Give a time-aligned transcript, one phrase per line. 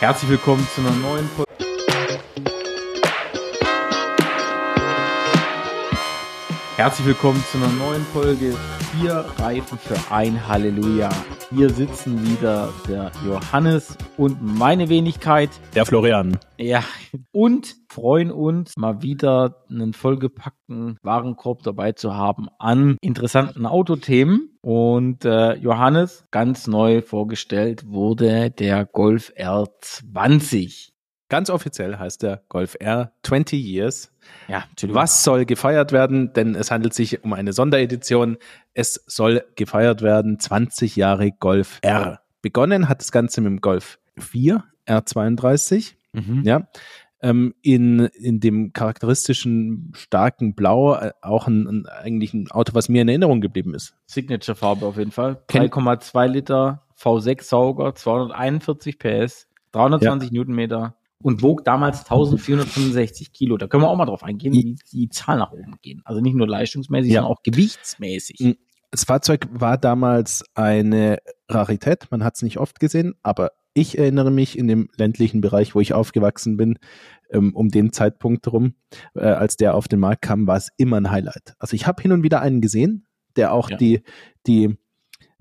[0.00, 1.52] Herzlich willkommen zu einer neuen Folge.
[6.76, 8.56] Herzlich willkommen zu einer neuen Folge
[8.92, 11.10] Vier Reifen für ein Halleluja.
[11.50, 16.38] Hier sitzen wieder der Johannes und meine Wenigkeit, der Florian.
[16.56, 16.82] Ja,
[17.30, 24.56] und freuen uns mal wieder einen vollgepackten Warenkorb dabei zu haben an interessanten Autothemen.
[24.62, 30.90] Und äh, Johannes, ganz neu vorgestellt wurde der Golf R20.
[31.28, 34.12] Ganz offiziell heißt der Golf R 20 Years.
[34.48, 36.32] Ja, was soll gefeiert werden?
[36.32, 38.36] Denn es handelt sich um eine Sonderedition.
[38.74, 42.20] Es soll gefeiert werden 20 Jahre Golf R.
[42.42, 45.94] Begonnen hat das Ganze mit dem Golf 4 R32.
[46.12, 46.42] Mhm.
[46.44, 46.66] Ja,
[47.22, 52.88] ähm, in, in dem charakteristischen starken Blau äh, auch ein, ein, eigentlich ein Auto, was
[52.88, 53.94] mir in Erinnerung geblieben ist.
[54.06, 55.42] Signature-Farbe auf jeden Fall.
[55.48, 60.38] 3,2 Liter V6-Sauger, 241 PS, 320 ja.
[60.38, 63.58] Newtonmeter und wog damals 1465 Kilo.
[63.58, 66.02] Da können wir auch mal drauf eingehen, wie die Zahl nach oben gehen.
[66.04, 67.20] Also nicht nur leistungsmäßig, ja.
[67.20, 68.56] sondern auch gewichtsmäßig.
[68.90, 72.08] Das Fahrzeug war damals eine Rarität.
[72.10, 75.80] Man hat es nicht oft gesehen, aber ich erinnere mich in dem ländlichen Bereich, wo
[75.80, 76.78] ich aufgewachsen bin,
[77.30, 78.74] ähm, um den Zeitpunkt herum,
[79.14, 81.54] äh, als der auf den Markt kam, war es immer ein Highlight.
[81.58, 83.76] Also ich habe hin und wieder einen gesehen, der auch ja.
[83.76, 84.02] die,
[84.46, 84.76] die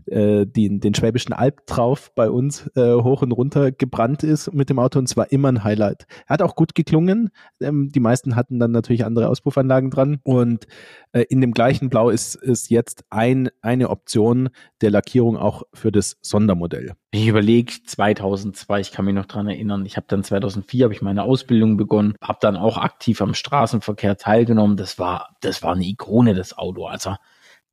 [0.09, 4.69] äh, die, den Schwäbischen Alb drauf bei uns äh, hoch und runter gebrannt ist mit
[4.69, 6.05] dem Auto und zwar immer ein Highlight.
[6.27, 7.29] Er hat auch gut geklungen.
[7.61, 10.67] Ähm, die meisten hatten dann natürlich andere Auspuffanlagen dran und
[11.11, 14.49] äh, in dem gleichen Blau ist, ist jetzt ein, eine Option
[14.81, 16.93] der Lackierung auch für das Sondermodell.
[17.11, 21.01] Ich überlege 2002, ich kann mich noch dran erinnern, ich habe dann 2004 habe ich
[21.01, 24.77] meine Ausbildung begonnen, habe dann auch aktiv am Straßenverkehr teilgenommen.
[24.77, 26.85] Das war das war eine Ikone das Auto.
[26.85, 27.15] Also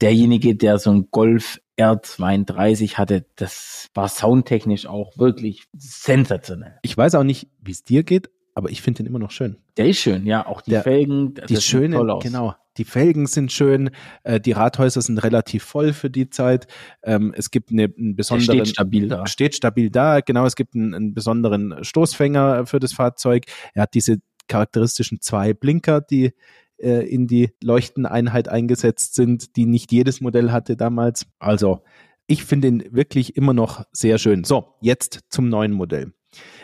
[0.01, 6.79] derjenige, der so ein Golf R32 hatte, das war soundtechnisch auch wirklich sensationell.
[6.83, 9.59] Ich weiß auch nicht, wie es dir geht, aber ich finde den immer noch schön.
[9.77, 10.47] Der ist schön, ja.
[10.47, 12.55] Auch die der, Felgen, die schöne, genau.
[12.79, 13.91] Die Felgen sind schön,
[14.23, 16.67] äh, die Rathäuser sind relativ voll für die Zeit.
[17.03, 18.59] Ähm, es gibt eine, einen besonderen.
[18.59, 19.27] steht stabil da.
[19.27, 20.45] Steht stabil da, genau.
[20.47, 23.45] Es gibt einen, einen besonderen Stoßfänger für das Fahrzeug.
[23.75, 24.19] Er hat diese
[24.49, 26.33] charakteristischen zwei Blinker, die
[26.78, 31.26] äh, in die Leuchteneinheit eingesetzt sind, die nicht jedes Modell hatte damals.
[31.38, 31.82] Also
[32.26, 34.44] ich finde ihn wirklich immer noch sehr schön.
[34.44, 36.12] So, jetzt zum neuen Modell.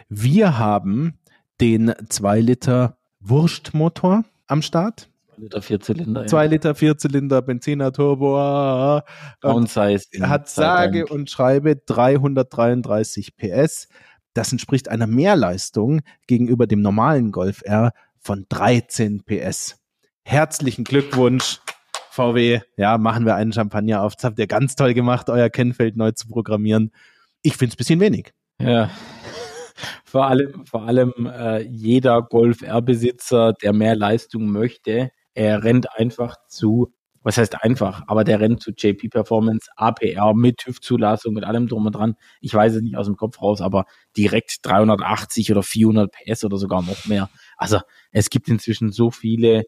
[0.09, 1.19] Wir haben
[1.61, 5.09] den 2 Liter Wurstmotor am Start.
[5.37, 6.27] Liter Vierzylinder.
[6.27, 6.51] 2 ja.
[6.51, 8.39] Liter Vierzylinder Benziner Turbo.
[8.39, 9.05] Ah,
[9.41, 10.07] Downsize.
[10.23, 13.89] Hat sage und schreibe 333 PS.
[14.35, 19.82] Das entspricht einer Mehrleistung gegenüber dem normalen Golf R von 13 PS.
[20.25, 21.61] Herzlichen Glückwunsch,
[22.11, 22.61] VW.
[22.77, 24.15] Ja, machen wir einen Champagner auf.
[24.15, 26.93] Das habt ihr ganz toll gemacht, euer Kennfeld neu zu programmieren.
[27.43, 28.33] Ich finde es ein bisschen wenig.
[28.61, 28.91] Ja.
[30.05, 36.37] Vor allem, vor allem äh, jeder Golf R-Besitzer, der mehr Leistung möchte, er rennt einfach
[36.47, 41.67] zu, was heißt einfach, aber der rennt zu JP Performance, APR mit TÜV-Zulassung, mit allem
[41.67, 42.15] drum und dran.
[42.43, 46.59] Ich weiß es nicht aus dem Kopf raus, aber direkt 380 oder 400 PS oder
[46.59, 47.31] sogar noch mehr.
[47.57, 49.65] Also es gibt inzwischen so viele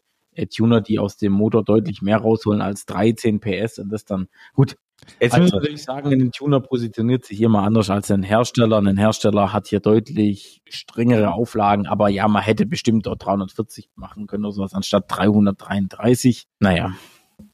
[0.49, 4.77] Tuner, die aus dem Motor deutlich mehr rausholen als 13 PS und das dann, gut.
[5.19, 8.77] Jetzt also, muss ich natürlich sagen, ein Tuner positioniert sich immer anders als ein Hersteller.
[8.77, 14.25] Ein Hersteller hat hier deutlich strengere Auflagen, aber ja, man hätte bestimmt auch 340 machen
[14.25, 16.47] können oder sowas anstatt 333.
[16.59, 16.93] Naja.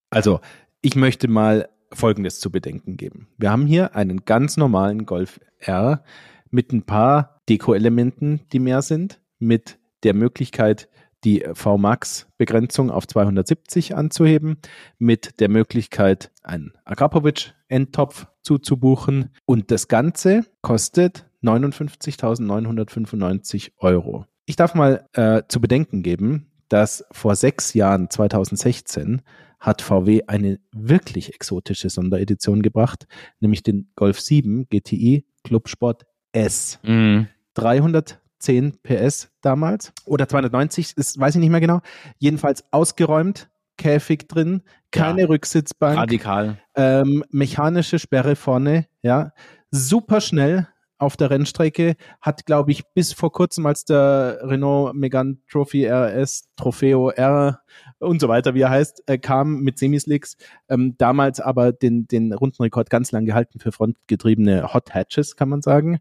[0.09, 0.39] Also,
[0.81, 3.27] ich möchte mal Folgendes zu bedenken geben.
[3.37, 6.03] Wir haben hier einen ganz normalen Golf R
[6.49, 10.89] mit ein paar Deko-Elementen, die mehr sind, mit der Möglichkeit,
[11.23, 14.57] die VMAX-Begrenzung auf 270 anzuheben,
[14.97, 19.29] mit der Möglichkeit, einen Agrapovic-Endtopf zuzubuchen.
[19.45, 24.25] Und das Ganze kostet 59.995 Euro.
[24.45, 29.21] Ich darf mal äh, zu bedenken geben, dass vor sechs Jahren, 2016,
[29.59, 33.07] hat VW eine wirklich exotische Sonderedition gebracht,
[33.39, 36.79] nämlich den Golf 7 GTI Clubsport S.
[36.83, 37.23] Mm.
[37.53, 41.81] 300 10 PS damals oder 290, das weiß ich nicht mehr genau.
[42.17, 44.61] Jedenfalls ausgeräumt, Käfig drin,
[44.91, 45.97] keine ja, Rücksitzbank.
[45.97, 46.57] Radikal.
[46.75, 49.31] Ähm, mechanische Sperre vorne, ja.
[49.71, 50.67] Super schnell
[51.01, 56.49] auf der Rennstrecke, hat, glaube ich, bis vor kurzem, als der Renault Megane Trophy RS,
[56.55, 57.61] Trofeo R
[57.97, 60.37] und so weiter, wie er heißt, äh, kam mit Semislicks,
[60.69, 65.63] ähm, damals aber den, den Rundenrekord ganz lang gehalten für frontgetriebene Hot Hatches, kann man
[65.63, 65.99] sagen.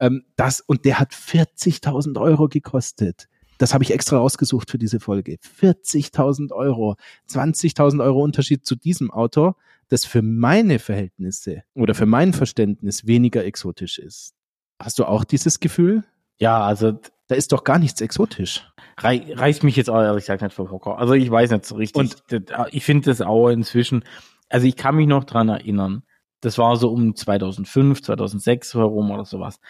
[0.00, 3.28] Ähm, das, und der hat 40.000 Euro gekostet.
[3.58, 5.38] Das habe ich extra rausgesucht für diese Folge.
[5.60, 6.96] 40.000 Euro.
[7.28, 9.54] 20.000 Euro Unterschied zu diesem Auto,
[9.88, 14.34] das für meine Verhältnisse oder für mein Verständnis weniger exotisch ist.
[14.78, 16.04] Hast du auch dieses Gefühl?
[16.38, 16.92] Ja, also
[17.26, 18.66] Da ist doch gar nichts exotisch.
[18.98, 20.96] rei reißt mich jetzt auch ehrlich gesagt nicht vom Hocker.
[20.98, 21.96] Also ich weiß nicht so richtig.
[22.00, 24.04] Und- Das- ich finde das auch inzwischen,
[24.48, 26.04] also ich kann mich noch dran erinnern,
[26.40, 29.60] das war so um 2005, 2006 herum oder sowas.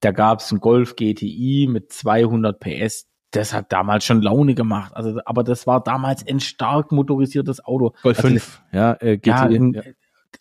[0.00, 3.06] Da gab es einen Golf GTI mit 200 PS.
[3.32, 4.92] Das hat damals schon Laune gemacht.
[4.96, 7.94] Also, aber das war damals ein stark motorisiertes Auto.
[8.02, 9.82] Golf Also, 5, ja, äh, Ja, GTI, in- ja.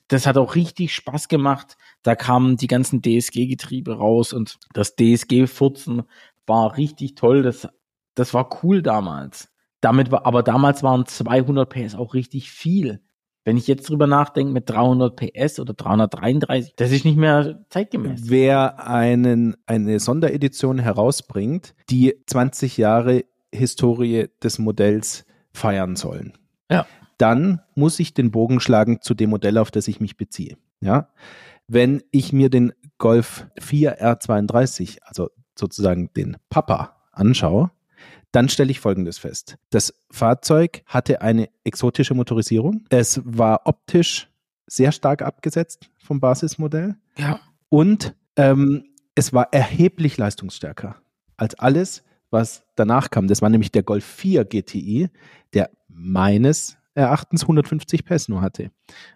[0.08, 1.78] das hat auch richtig Spaß gemacht.
[2.04, 6.04] Da kamen die ganzen DSG-Getriebe raus und das DSG-Furzen
[6.48, 7.44] war richtig toll.
[7.44, 7.68] Das,
[8.16, 9.50] das war cool damals.
[9.82, 13.02] Damit war, aber damals waren 200 PS auch richtig viel.
[13.50, 18.22] Wenn ich jetzt drüber nachdenke mit 300 PS oder 333, das ist nicht mehr zeitgemäß.
[18.26, 26.34] Wer einen, eine Sonderedition herausbringt, die 20 Jahre Historie des Modells feiern sollen,
[26.70, 26.86] Ja.
[27.18, 30.56] dann muss ich den Bogen schlagen zu dem Modell, auf das ich mich beziehe.
[30.80, 31.10] Ja?
[31.68, 37.72] Wenn ich mir den Golf 4 R32, also sozusagen den Papa, anschaue,
[38.32, 39.58] dann stelle ich Folgendes fest.
[39.72, 42.86] Das Fahrzeug hatte eine exotische Motorisierung.
[42.90, 44.30] Es war optisch
[44.68, 47.40] sehr stark abgesetzt vom Basismodell Ja.
[47.70, 48.84] und ähm,
[49.16, 50.96] es war erheblich leistungsstärker
[51.38, 53.28] als alles, was danach kam.
[53.28, 55.10] Das war nämlich der Golf 4 GTI,
[55.54, 58.72] der meines Erachtens 150 PS nur hatte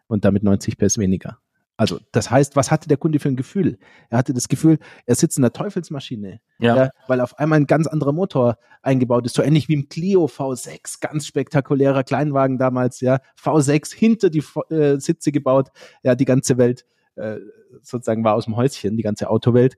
[0.08, 1.38] und damit 90 PS weniger.
[1.76, 3.80] Also das heißt, was hatte der Kunde für ein Gefühl?
[4.10, 6.76] Er hatte das Gefühl, er sitzt in der Teufelsmaschine, Ja.
[6.76, 10.26] ja, weil auf einmal ein ganz anderer Motor eingebaut ist, so ähnlich wie im Clio
[10.26, 15.70] V6, ganz spektakulärer Kleinwagen damals, ja, V6 hinter die äh, Sitze gebaut,
[16.04, 16.86] ja, die ganze Welt
[17.16, 17.38] äh,
[17.82, 19.76] sozusagen war aus dem Häuschen, die ganze Autowelt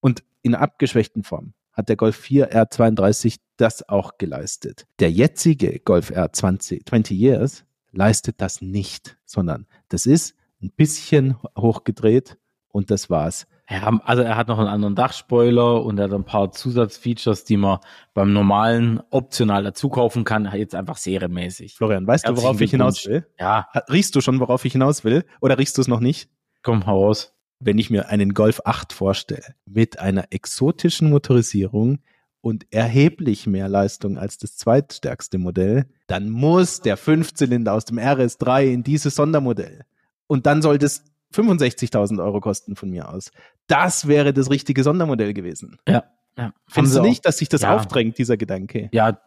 [0.00, 4.86] und in abgeschwächten Form hat der Golf 4 R32 das auch geleistet.
[4.98, 12.38] Der jetzige Golf R20 20 Years leistet das nicht, sondern das ist ein bisschen hochgedreht
[12.68, 13.46] und das war's.
[13.70, 17.58] Ja, also er hat noch einen anderen Dachspoiler und er hat ein paar Zusatzfeatures, die
[17.58, 17.80] man
[18.14, 21.74] beim normalen optional dazu kaufen kann, jetzt einfach serienmäßig.
[21.74, 23.26] Florian, weißt du, Herzlichen worauf ich hinaus will?
[23.38, 25.24] Ja, Riechst du schon, worauf ich hinaus will?
[25.40, 26.30] Oder riechst du es noch nicht?
[26.62, 27.32] komm heraus.
[27.60, 31.98] Wenn ich mir einen Golf 8 vorstelle, mit einer exotischen Motorisierung
[32.40, 38.66] und erheblich mehr Leistung als das zweitstärkste Modell, dann muss der Fünfzylinder aus dem RS3
[38.72, 39.84] in dieses Sondermodell.
[40.28, 41.02] Und dann soll das
[41.34, 43.32] 65.000 Euro kosten von mir aus.
[43.66, 45.76] Das wäre das richtige Sondermodell gewesen.
[45.88, 46.04] Ja,
[46.38, 46.52] ja.
[46.68, 47.74] Findest du sie nicht, dass sich das Ja.
[47.74, 48.88] aufdrängt, dieser Gedanke?
[48.92, 49.20] Ja,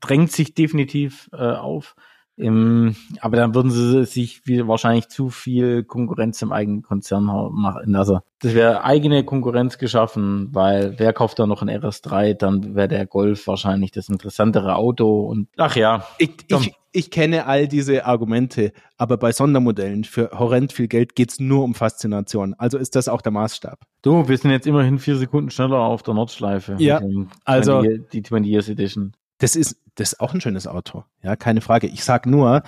[0.00, 1.96] drängt sich definitiv äh, auf.
[2.40, 7.94] Ähm, aber dann würden sie sich wie, wahrscheinlich zu viel Konkurrenz im eigenen Konzern machen.
[7.94, 12.88] Also das wäre eigene Konkurrenz geschaffen, weil wer kauft da noch ein RS3, dann wäre
[12.88, 18.06] der Golf wahrscheinlich das interessantere Auto und ach ja, Ich, ich, ich kenne all diese
[18.06, 22.54] Argumente, aber bei Sondermodellen für horrend viel Geld geht's nur um Faszination.
[22.58, 23.80] Also ist das auch der Maßstab.
[24.02, 26.76] du, wir sind jetzt immerhin vier Sekunden schneller auf der Nordschleife.
[26.78, 27.00] Ja,
[27.44, 29.12] also- 20, die 20 Years Edition.
[29.40, 31.04] Das ist, das ist auch ein schönes Auto.
[31.22, 31.88] Ja, keine Frage.
[31.88, 32.62] Ich sag nur,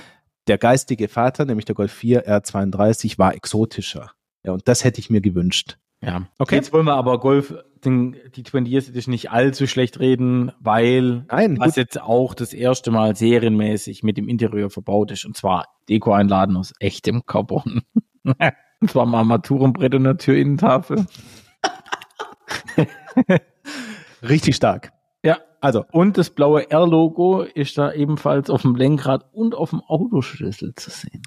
[0.49, 4.11] der geistige Vater, nämlich der Golf 4 R32, war exotischer.
[4.43, 5.77] Ja, und das hätte ich mir gewünscht.
[6.01, 6.27] Ja.
[6.39, 6.57] Okay.
[6.57, 7.55] Jetzt wollen wir aber Golf,
[7.85, 11.77] den, die 20 Years Edition nicht allzu schlecht reden, weil Nein, was gut.
[11.77, 15.25] jetzt auch das erste Mal serienmäßig mit dem Interieur verbaut ist.
[15.25, 17.83] Und zwar Deko-Einladen aus echtem Carbon.
[18.25, 21.07] und zwar am Armaturenbrett und der Türinnentafel.
[24.23, 24.93] richtig stark.
[25.62, 30.75] Also, Und das blaue R-Logo ist da ebenfalls auf dem Lenkrad und auf dem Autoschlüssel
[30.75, 31.23] zu sehen.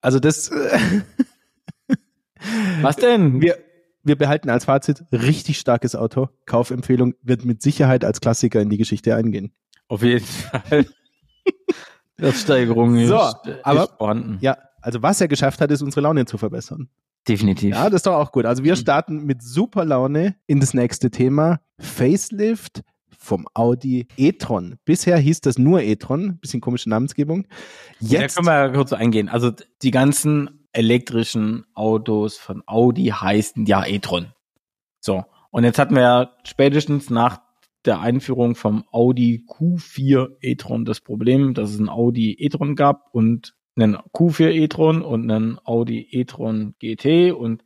[0.00, 0.50] also das,
[2.82, 3.40] Was denn?
[3.40, 3.56] wir,
[4.02, 6.28] wir behalten als Fazit richtig starkes Auto.
[6.46, 9.52] Kaufempfehlung wird mit Sicherheit als Klassiker in die Geschichte eingehen.
[9.88, 10.86] auf jeden Fall.
[12.16, 14.38] Wertsteigerung So, ist, aber- ist vorhanden.
[14.40, 16.88] Ja, also was er geschafft hat, ist unsere Laune zu verbessern.
[17.28, 17.74] Definitiv.
[17.74, 18.46] Ja, das ist doch auch gut.
[18.46, 21.60] Also wir starten mit super Laune in das nächste Thema.
[21.78, 22.82] Facelift
[23.28, 24.76] vom Audi e-tron.
[24.84, 27.46] Bisher hieß das nur e-tron, bisschen komische Namensgebung.
[28.00, 29.28] Jetzt können wir kurz eingehen.
[29.28, 34.32] Also die ganzen elektrischen Autos von Audi heißen ja e-tron.
[35.00, 35.24] So.
[35.50, 37.40] Und jetzt hatten wir ja spätestens nach
[37.84, 43.54] der Einführung vom Audi Q4 e-tron das Problem, dass es ein Audi e-tron gab und
[43.76, 47.64] einen Q4 e-tron und einen Audi e-tron GT und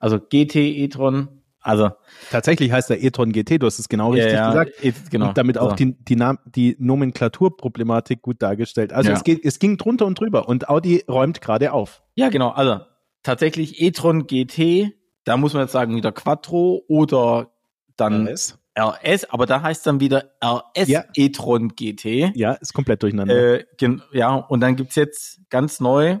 [0.00, 1.43] also GT e-tron.
[1.64, 1.90] Also
[2.30, 4.72] tatsächlich heißt der e-tron GT, du hast es genau richtig ja, gesagt.
[4.84, 5.28] e- genau.
[5.28, 5.76] Und damit auch So.
[5.76, 8.92] die, die, die Nomenklaturproblematik gut dargestellt.
[8.92, 9.16] Also Ja.
[9.16, 12.02] es, geht, es ging drunter und drüber und Audi räumt gerade auf.
[12.14, 12.50] Ja, genau.
[12.50, 12.80] Also
[13.22, 14.92] tatsächlich e-tron GT,
[15.24, 17.50] da muss man jetzt sagen wieder Quattro oder
[17.96, 18.58] dann RS.
[18.78, 21.04] RS, aber da heißt dann wieder RS Ja.
[21.14, 22.32] e-tron GT.
[22.34, 23.60] Ja, ist komplett durcheinander.
[23.60, 23.64] Äh,
[24.12, 26.18] ja, und dann gibt's jetzt ganz neu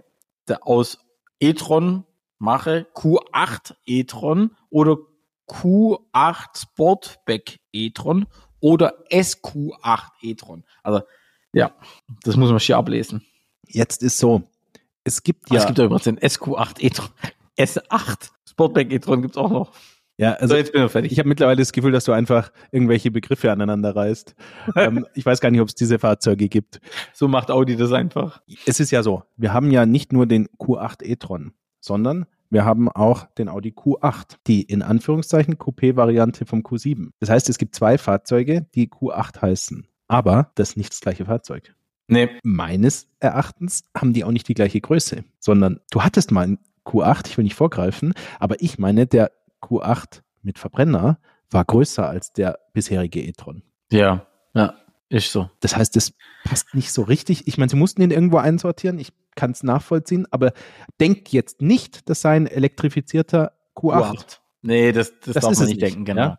[0.62, 0.98] aus
[1.38, 2.04] e-tron
[2.38, 4.96] mache Q8 e-tron oder
[5.48, 8.26] Q8 Sportback e-tron
[8.60, 10.64] oder SQ8 e-tron.
[10.82, 11.02] Also,
[11.52, 11.72] ja,
[12.22, 13.22] das muss man hier ablesen.
[13.66, 14.42] Jetzt ist so,
[15.04, 15.58] es gibt ja.
[15.58, 17.08] Es gibt ja übrigens den SQ8 e-tron.
[17.58, 19.72] S8 Sportback e-tron gibt es auch noch.
[20.16, 21.12] Ja, also so, jetzt bin ich fertig.
[21.12, 24.34] Ich habe mittlerweile das Gefühl, dass du einfach irgendwelche Begriffe aneinander reißt.
[24.76, 26.80] ähm, ich weiß gar nicht, ob es diese Fahrzeuge gibt.
[27.12, 28.40] So macht Audi das einfach.
[28.64, 32.88] Es ist ja so, wir haben ja nicht nur den Q8 e-tron, sondern wir haben
[32.88, 37.10] auch den Audi Q8, die in Anführungszeichen Coupé-Variante vom Q7.
[37.18, 39.86] Das heißt, es gibt zwei Fahrzeuge, die Q8 heißen.
[40.06, 41.74] Aber das ist nicht das gleiche Fahrzeug.
[42.06, 42.30] Nee.
[42.42, 47.26] Meines Erachtens haben die auch nicht die gleiche Größe, sondern du hattest mal einen Q8,
[47.26, 51.18] ich will nicht vorgreifen, aber ich meine, der Q8 mit Verbrenner
[51.50, 53.62] war größer als der bisherige e-tron.
[53.90, 54.74] Ja, ja,
[55.08, 55.50] ist so.
[55.60, 56.12] Das heißt, das
[56.44, 57.48] passt nicht so richtig.
[57.48, 60.52] Ich meine, sie mussten ihn irgendwo einsortieren, ich kann es nachvollziehen, aber
[61.00, 64.12] denkt jetzt nicht, das sei ein elektrifizierter Q8.
[64.12, 64.38] Q8.
[64.62, 66.20] Nee, das, das, das darf man nicht denken, genau.
[66.22, 66.38] Ja?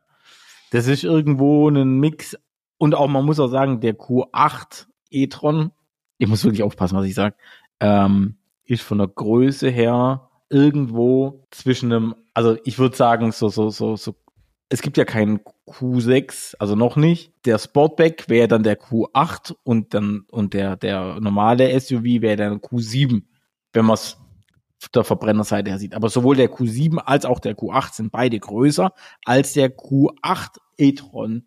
[0.71, 2.37] Das ist irgendwo ein Mix
[2.77, 5.71] und auch, man muss auch sagen, der Q8 e-tron,
[6.17, 7.35] ich muss wirklich aufpassen, was ich sage,
[7.79, 13.69] ähm, ist von der Größe her irgendwo zwischen einem, also ich würde sagen, so, so,
[13.69, 14.15] so, so,
[14.69, 17.33] es gibt ja keinen Q6, also noch nicht.
[17.45, 22.59] Der Sportback wäre dann der Q8 und dann, und der, der normale SUV wäre dann
[22.59, 23.23] Q7,
[23.73, 24.17] wenn man es
[24.93, 25.95] der Verbrennerseite her sieht.
[25.95, 28.91] Aber sowohl der Q7 als auch der Q8 sind beide größer
[29.23, 31.45] als der Q8 e-tron,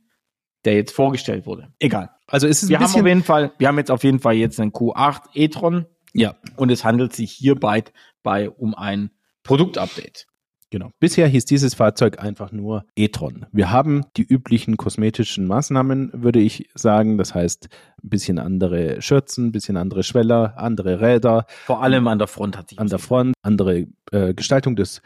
[0.64, 1.72] der jetzt vorgestellt wurde.
[1.78, 2.10] Egal.
[2.26, 4.60] Also ist es wir haben auf jeden Fall, wir haben jetzt auf jeden Fall jetzt
[4.60, 5.86] einen Q8 e-tron.
[6.14, 6.36] Ja.
[6.56, 7.84] Und es handelt sich hierbei
[8.22, 9.10] bei um ein
[9.42, 10.27] Produktupdate.
[10.70, 10.90] Genau.
[11.00, 13.46] Bisher hieß dieses Fahrzeug einfach nur e-tron.
[13.52, 17.16] Wir haben die üblichen kosmetischen Maßnahmen, würde ich sagen.
[17.16, 17.68] Das heißt,
[18.02, 21.46] ein bisschen andere Schürzen, ein bisschen andere Schweller, andere Räder.
[21.64, 22.78] Vor allem an der Front hat sich.
[22.78, 25.00] An der Front, andere äh, Gestaltung des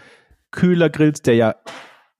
[0.50, 1.54] Kühlergrills, der ja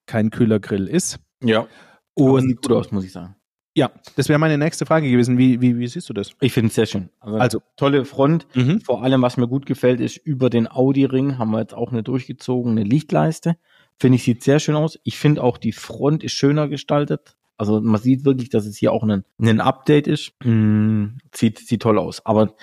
[0.07, 1.19] kein Kühlergrill ist.
[1.43, 1.67] Ja.
[2.15, 3.35] Und sieht gut aus, muss ich sagen.
[3.75, 5.39] Ja, das wäre meine nächste Frage gewesen.
[5.39, 6.33] Wie, wie, wie siehst du das?
[6.41, 7.09] Ich finde es sehr schön.
[7.21, 8.47] Also, also, tolle Front.
[8.55, 8.81] Mhm.
[8.81, 12.03] Vor allem, was mir gut gefällt, ist über den Audi-Ring haben wir jetzt auch eine
[12.03, 13.57] durchgezogene Lichtleiste.
[13.99, 14.99] Finde ich, sieht sehr schön aus.
[15.05, 17.37] Ich finde auch die Front ist schöner gestaltet.
[17.57, 20.33] Also man sieht wirklich, dass es hier auch ein, ein Update ist.
[20.45, 21.19] Mhm.
[21.35, 22.25] Sieht, sieht toll aus.
[22.27, 22.55] Aber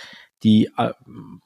[0.44, 0.92] die, äh,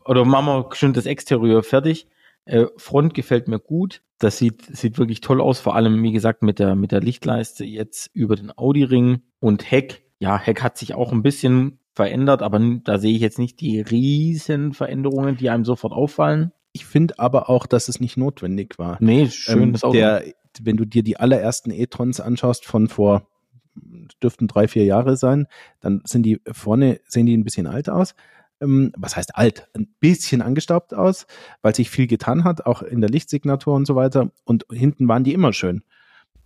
[0.05, 2.07] oder machen wir schon das Exterieur fertig.
[2.45, 4.01] Äh, Front gefällt mir gut.
[4.19, 7.65] Das sieht, sieht wirklich toll aus, vor allem, wie gesagt, mit der, mit der Lichtleiste
[7.65, 10.03] jetzt über den Audi-Ring und Heck.
[10.19, 13.81] Ja, Heck hat sich auch ein bisschen verändert, aber da sehe ich jetzt nicht die
[13.81, 16.51] riesen Veränderungen, die einem sofort auffallen.
[16.71, 18.97] Ich finde aber auch, dass es nicht notwendig war.
[18.99, 19.77] Nee, schön.
[19.83, 19.91] Ähm.
[19.91, 20.23] Der,
[20.61, 23.27] wenn du dir die allerersten E-Trons anschaust von vor,
[24.21, 25.47] dürften drei, vier Jahre sein,
[25.81, 28.15] dann sind die vorne, sehen die ein bisschen alt aus
[28.59, 31.25] was heißt alt, ein bisschen angestaubt aus,
[31.61, 34.31] weil sich viel getan hat, auch in der Lichtsignatur und so weiter.
[34.45, 35.83] Und hinten waren die immer schön.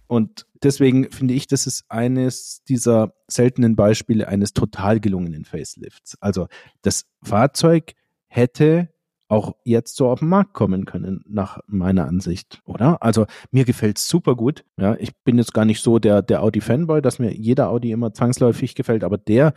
[0.08, 6.18] Und deswegen finde ich, das ist eines dieser seltenen Beispiele eines total gelungenen Facelifts.
[6.22, 6.48] Also
[6.82, 7.94] das Fahrzeug
[8.28, 8.90] hätte
[9.30, 13.04] auch jetzt so auf den Markt kommen können, nach meiner Ansicht, oder?
[13.04, 14.64] Also mir gefällt es super gut.
[14.80, 18.14] Ja, ich bin jetzt gar nicht so der, der Audi-Fanboy, dass mir jeder Audi immer
[18.14, 19.54] zwangsläufig gefällt, aber der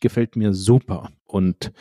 [0.00, 1.10] gefällt mir super.
[1.24, 1.72] Und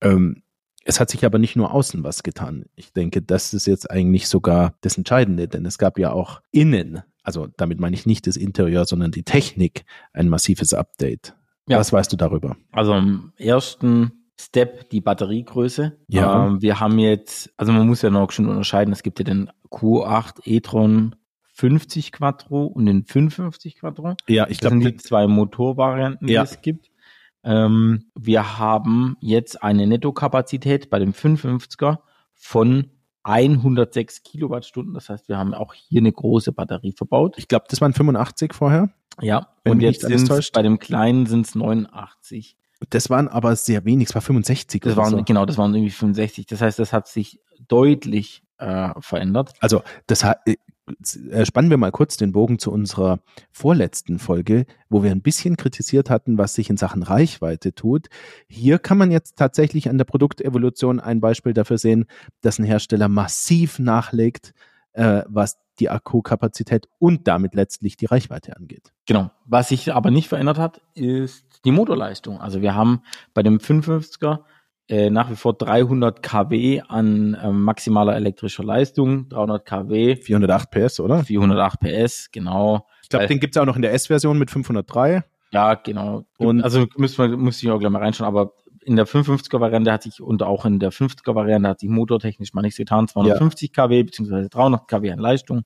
[0.00, 0.42] ähm,
[0.84, 2.66] es hat sich aber nicht nur außen was getan.
[2.76, 7.02] Ich denke, das ist jetzt eigentlich sogar das Entscheidende, denn es gab ja auch innen,
[7.22, 11.34] also damit meine ich nicht das Interieur, sondern die Technik, ein massives Update.
[11.66, 11.78] Ja.
[11.78, 12.56] Was weißt du darüber?
[12.72, 15.96] Also im ersten Step die Batteriegröße.
[16.08, 16.46] Ja.
[16.46, 19.50] Ähm, wir haben jetzt, also man muss ja noch schon unterscheiden, es gibt ja den
[19.70, 21.16] Q8 e-tron
[21.54, 24.16] 50 Quattro und den 55 Quattro.
[24.26, 24.76] Ja, ich glaube.
[24.76, 26.42] Das sind die zwei Motorvarianten, ja.
[26.42, 26.90] die es gibt.
[27.44, 31.98] Ähm, wir haben jetzt eine Nettokapazität bei dem 55er
[32.32, 32.90] von
[33.24, 34.94] 106 Kilowattstunden.
[34.94, 37.34] Das heißt, wir haben auch hier eine große Batterie verbaut.
[37.38, 38.90] Ich glaube, das waren 85 vorher.
[39.20, 42.56] Ja, und jetzt sind bei dem kleinen sind es 89.
[42.90, 44.82] Das waren aber sehr wenig, es war 65.
[44.82, 45.22] Das waren, so.
[45.24, 46.46] Genau, das waren irgendwie 65.
[46.46, 49.52] Das heißt, das hat sich deutlich äh, verändert.
[49.60, 50.38] Also das hat,
[51.44, 56.10] spannen wir mal kurz den Bogen zu unserer vorletzten Folge, wo wir ein bisschen kritisiert
[56.10, 58.08] hatten, was sich in Sachen Reichweite tut.
[58.48, 62.06] Hier kann man jetzt tatsächlich an der Produktevolution ein Beispiel dafür sehen,
[62.42, 64.52] dass ein Hersteller massiv nachlegt,
[64.92, 68.92] äh, was die Akkukapazität und damit letztlich die Reichweite angeht.
[69.06, 69.30] Genau.
[69.44, 72.40] Was sich aber nicht verändert hat, ist die Motorleistung.
[72.40, 74.40] Also wir haben bei dem 55er
[74.88, 80.16] äh, nach wie vor 300 kW an äh, maximaler elektrischer Leistung, 300 kW.
[80.16, 81.24] 408 PS, oder?
[81.24, 82.86] 408 PS, genau.
[83.02, 85.24] Ich glaube, den gibt's auch noch in der S-Version mit 503.
[85.52, 86.24] Ja, genau.
[86.36, 89.92] Und also müsste man müsste ich auch gleich mal reinschauen, aber in der 55er Variante
[89.92, 93.72] hat sich und auch in der 50er Variante hat sich motortechnisch mal nichts getan, 250
[93.74, 93.86] ja.
[93.86, 95.62] kW beziehungsweise 300 kW an Leistung.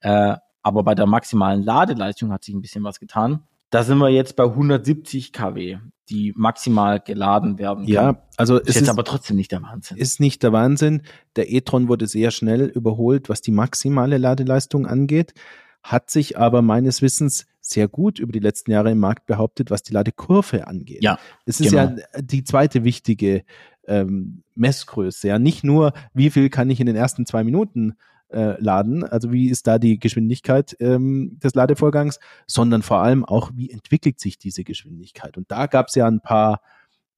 [0.00, 3.44] Äh, aber bei der maximalen Ladeleistung hat sich ein bisschen was getan.
[3.70, 7.92] Da sind wir jetzt bei 170 kW, die maximal geladen werden kann.
[7.92, 9.96] Ja, also ist es jetzt ist, aber trotzdem nicht der Wahnsinn.
[9.96, 11.02] ist nicht der Wahnsinn.
[11.36, 15.34] Der e-tron wurde sehr schnell überholt, was die maximale Ladeleistung angeht,
[15.82, 19.82] hat sich aber meines Wissens sehr gut über die letzten Jahre im Markt behauptet, was
[19.82, 21.02] die Ladekurve angeht.
[21.02, 21.96] Ja, Es ist genau.
[21.96, 23.44] ja die zweite wichtige
[23.86, 25.28] ähm, Messgröße.
[25.28, 27.96] Ja, nicht nur, wie viel kann ich in den ersten zwei Minuten
[28.28, 33.50] äh, laden, also wie ist da die Geschwindigkeit ähm, des Ladevorgangs, sondern vor allem auch,
[33.54, 35.36] wie entwickelt sich diese Geschwindigkeit.
[35.36, 36.60] Und da gab es ja ein paar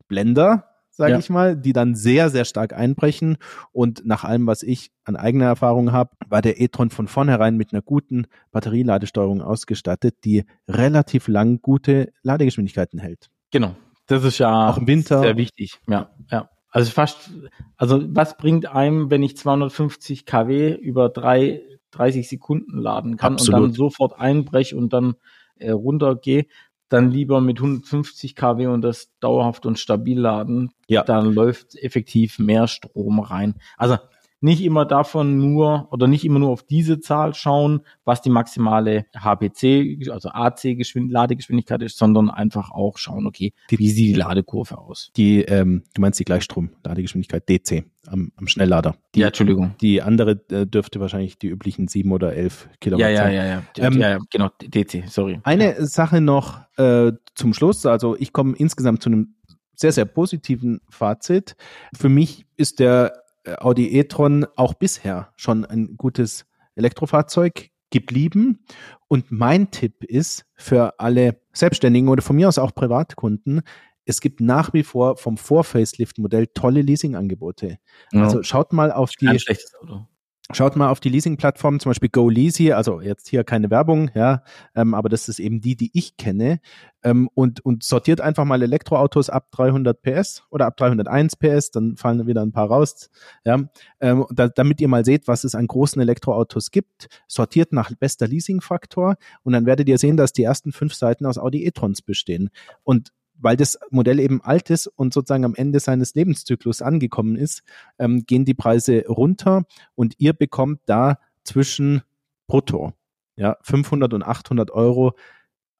[0.09, 1.19] Blender, sage Ja.
[1.19, 3.37] ich mal, die dann sehr, sehr stark einbrechen.
[3.73, 7.73] Und nach allem, was ich an eigener Erfahrung habe, war der e-tron von vornherein mit
[7.73, 13.29] einer guten Batterieladesteuerung ausgestattet, die relativ lang gute Ladegeschwindigkeiten hält.
[13.50, 13.77] Genau.
[14.07, 15.21] Das ist ja Auch im Winter.
[15.21, 15.79] sehr wichtig.
[15.87, 16.49] Ja, ja.
[16.71, 17.31] Also fast,
[17.77, 23.41] also was bringt einem, wenn ich 250 kW über drei, 30 Sekunden laden kann und
[23.41, 23.63] Absolut.
[23.63, 25.15] dann sofort einbreche und dann
[25.57, 26.47] äh, runtergehe,
[26.89, 30.71] dann lieber mit 150 kW und das dauerhaft und stabil laden.
[30.87, 31.03] Ja.
[31.05, 33.55] Dann läuft effektiv mehr Strom rein.
[33.77, 33.99] Also
[34.40, 39.07] nicht immer davon nur oder nicht immer nur auf diese Zahl schauen, was die maximale
[39.16, 45.11] HPC, also AC-Ladegeschwindigkeit ist, sondern einfach auch schauen, okay, wie sieht die Ladekurve aus?
[45.16, 48.97] Die, ähm, du meinst die Gleichstrom-Ladegeschwindigkeit DC am, am Schnelllader.
[49.14, 49.75] Die, ja, Entschuldigung.
[49.80, 53.35] die andere äh, dürfte wahrscheinlich die üblichen sieben oder elf Kilowatt Ja, ja, sein.
[53.35, 53.62] ja, ja.
[53.78, 55.40] Ähm, ja, ja, genau, DC, sorry.
[55.42, 57.87] Eine Sache noch äh, zum Schluss.
[57.87, 59.35] Also ich komme insgesamt zu einem
[59.75, 61.54] sehr, sehr positiven Fazit.
[61.95, 63.12] Für mich ist der
[63.59, 68.64] Audi e-tron auch bisher schon ein gutes Elektrofahrzeug geblieben.
[69.09, 73.62] Und mein Tipp ist für alle Selbstständigen oder von mir aus auch Privatkunden,
[74.09, 77.78] es gibt nach wie vor vom Vor-Facelift-Modell tolle Leasingangebote.
[78.12, 78.23] Ja.
[78.23, 80.07] Also schaut mal auf die Kein schlechtes Auto.
[80.55, 84.43] Schaut mal auf die Leasing-Plattform, zum Beispiel GoLeasy, also jetzt hier keine Werbung, ja,
[84.75, 86.61] ähm, aber das ist eben die, die ich kenne,
[87.02, 91.97] ähm, und, und sortiert einfach mal Elektroautos ab 300 PS oder ab 301 PS, dann
[91.99, 93.11] fallen wieder ein paar raus,
[93.45, 93.58] ja,
[94.00, 98.26] ähm, da, damit ihr mal seht, was es an großen Elektroautos gibt, sortiert nach bester
[98.26, 102.49] Leasing-Faktor und dann werdet ihr sehen, dass die ersten fünf Seiten aus Audi e-trons bestehen.
[102.84, 107.63] Und weil das Modell eben alt ist und sozusagen am Ende seines Lebenszyklus angekommen ist,
[107.99, 112.03] ähm, gehen die Preise runter und ihr bekommt da zwischen
[112.47, 112.93] brutto
[113.37, 115.13] ja 500 und 800 Euro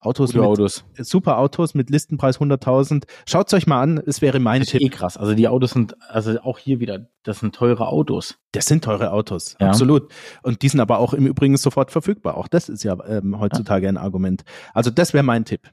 [0.01, 0.85] Autos Gute mit, Autos.
[0.99, 3.03] super Autos mit Listenpreis 100.000.
[3.27, 4.83] Schaut's euch mal an, es wäre mein Das ist Tipp.
[4.83, 5.17] eh krass.
[5.17, 8.39] Also die Autos sind, also auch hier wieder, das sind teure Autos.
[8.53, 9.71] Das sind teure Autos, Ja.
[9.71, 10.13] absolut.
[10.45, 12.37] Und die sind aber auch im Übrigen sofort verfügbar.
[12.37, 14.45] Auch das ist ja ähm, heutzutage ein Argument.
[14.73, 15.69] Also das wäre mein Tipp.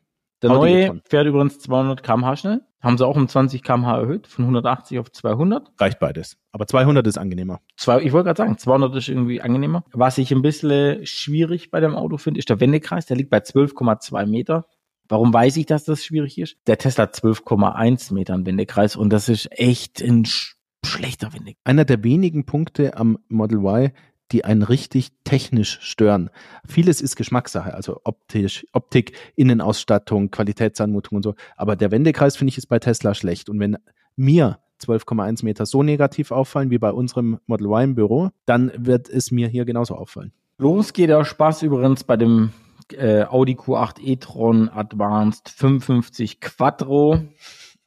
[0.50, 1.02] Der Audi neue e-tron.
[1.10, 2.62] fährt übrigens 200 km/h schnell.
[2.82, 5.72] Haben sie auch um 20 km/h erhöht, von 180 auf 200.
[5.80, 6.38] Reicht beides.
[6.52, 7.60] Aber 200 ist angenehmer.
[7.78, 9.84] Zwei, ich wollte gerade sagen, 200 ist irgendwie angenehmer.
[9.92, 13.06] Was ich ein bisschen schwierig bei dem Auto finde, ist der Wendekreis.
[13.08, 14.66] Der liegt bei 12,2 Meter.
[15.08, 16.58] Warum weiß ich, dass das schwierig ist?
[16.68, 21.62] Der Tesla hat 12,1 Metern Wendekreis und das ist echt ein sch schlechter Wendekreis.
[21.64, 23.92] einer der wenigen Punkte am Model Y,
[24.32, 26.30] die einen richtig technisch stören.
[26.68, 31.36] Vieles ist Geschmackssache, also optisch, Optik, Innenausstattung, Qualitätsanmutung und so.
[31.56, 33.50] Aber der Wendekreis finde ich ist bei Tesla schlecht.
[33.50, 33.78] Und wenn
[34.16, 39.10] mir 12,1 Meter so negativ auffallen wie bei unserem Model Y im Büro, dann wird
[39.10, 40.32] es mir hier genauso auffallen.
[40.58, 42.52] Los geht der Spaß übrigens bei dem
[42.94, 47.20] äh, Audi Q8 e-tron Advanced 55 Quattro.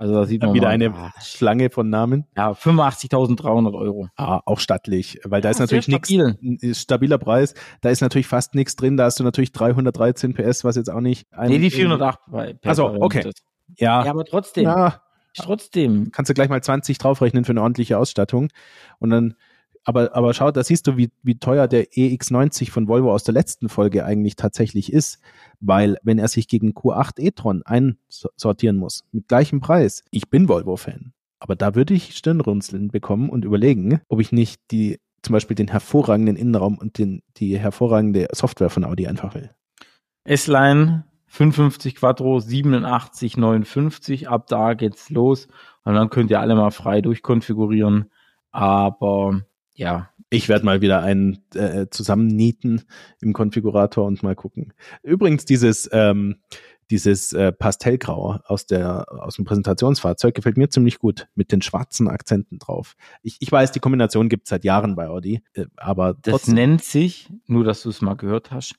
[0.01, 2.25] Also da sieht man Wieder mal, eine ah, Schlange von Namen.
[2.37, 4.09] ja, 85.300 Euro.
[4.17, 6.39] Ah, auch stattlich, weil da ist Ja, sehr natürlich nichts, stabil.
[6.63, 7.55] ein stabiler Preis.
[7.81, 8.97] Da ist natürlich fast nichts drin.
[8.97, 11.27] Da hast du natürlich 313 PS, was jetzt auch nicht.
[11.33, 13.29] ein- Nee, die 408 bei per Ach so, Variante okay.
[13.29, 13.43] ist.
[13.77, 15.03] Ja, Ja, aber trotzdem, ja,
[15.37, 16.11] trotzdem.
[16.13, 18.49] kannst du gleich mal 20 draufrechnen für eine ordentliche Ausstattung.
[18.99, 19.35] Und dann,
[19.88, 23.33] aber, aber schau, da siehst du, wie, wie teuer der EX90 von Volvo aus der
[23.33, 25.18] letzten Folge eigentlich tatsächlich ist.
[25.61, 31.14] Weil, wenn er sich gegen Q8 e-tron einsortieren muss, mit gleichem Preis, ich bin Volvo-Fan.
[31.38, 35.68] Aber da würde ich Stirnrunzeln bekommen und überlegen, ob ich nicht die, zum Beispiel den
[35.68, 39.48] hervorragenden Innenraum und den, die hervorragende Software von Audi einfach will.
[40.24, 44.27] S-Line 55 Quattro 87,59.
[44.27, 45.48] Ab da geht's los.
[45.85, 48.11] Und dann könnt ihr alle mal frei durchkonfigurieren.
[48.51, 49.40] Aber
[49.79, 52.83] ja, Ich werde mal wieder einen äh, zusammennieten
[53.23, 54.73] im Konfigurator und mal gucken.
[55.03, 56.37] Übrigens, dieses, ähm,
[56.91, 62.09] dieses äh, Pastellgrau aus, der, aus dem Präsentationsfahrzeug gefällt mir ziemlich gut mit den schwarzen
[62.09, 62.95] Akzenten drauf.
[63.23, 66.55] Ich, ich weiß, die Kombination gibt es seit Jahren bei Audi, äh, aber das trotzdem,
[66.57, 68.75] nennt sich, nur dass du es mal gehört hast,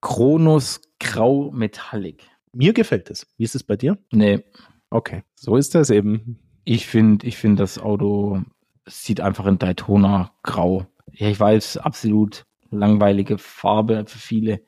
[0.00, 2.24] Kronos Grau Metallic.
[2.52, 3.26] mir gefällt es.
[3.36, 3.98] Wie ist es bei dir?
[4.12, 4.44] Nee,
[4.90, 6.38] Okay, so ist das eben.
[6.64, 8.42] ich finde, ich finde das Auto
[8.86, 10.86] sieht einfach in Daytona grau.
[11.12, 14.60] Ja, ich weiß, absolut langweilige Farbe für viele.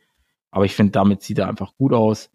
[0.50, 2.30] Aber ich finde, damit sieht er einfach gut aus.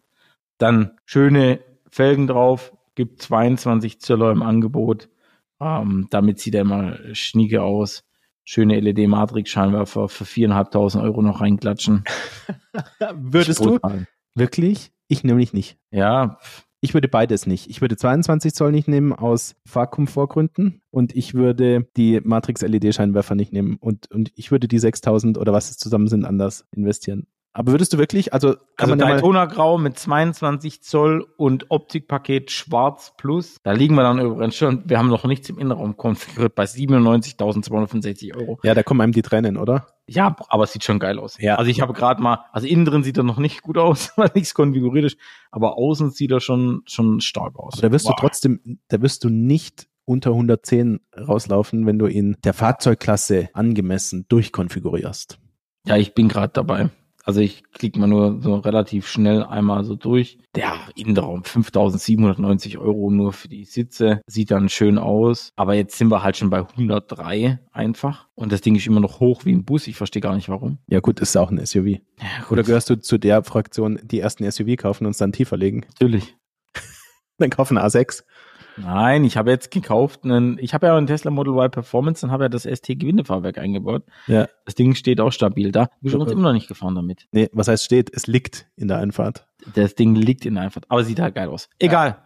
[0.58, 5.08] Dann schöne Felgen drauf, gibt 22 Zöller im Angebot.
[5.60, 8.04] Ähm, damit sieht er immer schnieke aus.
[8.44, 12.04] Schöne LED-Matrix-Scheinwerfer für 4.500 Euro noch reinklatschen.
[13.14, 13.78] Würdest du?
[14.34, 14.92] Wirklich?
[15.06, 15.78] Ich nämlich nicht.
[15.90, 16.38] Ja.
[16.84, 17.70] Ich würde beides nicht.
[17.70, 23.52] Ich würde 22 Zoll nicht nehmen aus Fahrkomfortgründen und ich würde die Matrix LED-Scheinwerfer nicht
[23.52, 27.28] nehmen und, und ich würde die 6000 oder was es zusammen sind anders investieren.
[27.54, 33.56] Aber würdest du wirklich, also also Daytona Grau mit 22 Zoll und Optikpaket Schwarz Plus,
[33.62, 38.34] da liegen wir dann übrigens schon, wir haben noch nichts im Innenraum konfiguriert bei 97.265
[38.34, 38.58] Euro.
[38.62, 39.88] Ja, da kommen einem die Tränen, oder?
[40.08, 41.36] Ja, aber es sieht schon geil aus.
[41.38, 41.56] Ja.
[41.56, 44.30] Also ich habe gerade mal, also innen drin sieht er noch nicht gut aus, weil
[44.34, 45.18] nichts konfiguriert ist,
[45.50, 47.74] aber außen sieht er schon, schon stark aus.
[47.74, 48.14] Aber da wirst wow.
[48.16, 54.26] du trotzdem, da wirst du nicht unter 110 rauslaufen, wenn du ihn der Fahrzeugklasse angemessen
[54.28, 55.38] durchkonfigurierst.
[55.86, 56.90] Ja, ich bin gerade dabei.
[57.24, 60.38] Also ich klicke mal nur so relativ schnell einmal so durch.
[60.54, 64.20] Der Innenraum 5790 Euro nur für die Sitze.
[64.26, 65.52] Sieht dann schön aus.
[65.56, 68.28] Aber jetzt sind wir halt schon bei 103 einfach.
[68.34, 69.86] Und das Ding ist immer noch hoch wie ein Bus.
[69.86, 70.78] Ich verstehe gar nicht warum.
[70.88, 71.86] Ja gut, ist auch ein SUV.
[71.86, 72.00] Ja,
[72.50, 75.82] Oder gehörst du zu der Fraktion, die ersten SUV kaufen und es dann tiefer legen?
[75.88, 76.36] Natürlich.
[77.38, 78.24] dann kaufen A6.
[78.76, 82.30] Nein, ich habe jetzt gekauft einen, ich habe ja einen Tesla Model Y Performance, dann
[82.30, 84.04] habe ja das ST-Gewindefahrwerk eingebaut.
[84.26, 84.48] Ja.
[84.64, 85.88] Das Ding steht auch stabil da.
[86.00, 87.26] Wir sind uns immer noch nicht gefahren damit.
[87.32, 88.10] Nee, was heißt steht?
[88.14, 89.46] Es liegt in der Einfahrt.
[89.74, 91.68] Das Ding liegt in der Einfahrt, aber sieht halt geil aus.
[91.78, 92.08] Egal.
[92.08, 92.24] Ja.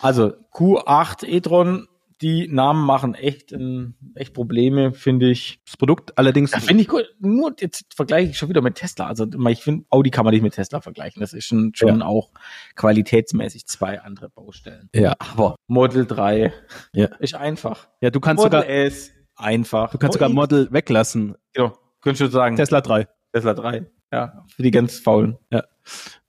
[0.00, 1.88] Also Q8 e-tron
[2.20, 5.60] die Namen machen echt, äh, echt Probleme, finde ich.
[5.64, 6.52] Das Produkt allerdings.
[6.52, 7.04] Ja, finde ich gut.
[7.20, 9.06] Nur jetzt vergleiche ich schon wieder mit Tesla.
[9.06, 11.20] Also ich finde, Audi kann man nicht mit Tesla vergleichen.
[11.20, 12.06] Das ist schon, schon ja.
[12.06, 12.32] auch
[12.74, 14.88] qualitätsmäßig zwei andere Baustellen.
[14.94, 15.14] Ja.
[15.18, 16.52] Aber Model 3
[16.92, 17.06] ja.
[17.18, 17.88] ist einfach.
[18.00, 19.92] Ja, du kannst Model sogar S einfach.
[19.92, 21.36] Du kannst sogar Model weglassen.
[21.52, 21.78] Genau.
[22.00, 22.56] Könntest du sagen.
[22.56, 23.06] Tesla 3.
[23.32, 23.86] Tesla 3.
[24.12, 24.44] Ja.
[24.54, 25.38] Für die ganz faulen.
[25.52, 25.64] Ja.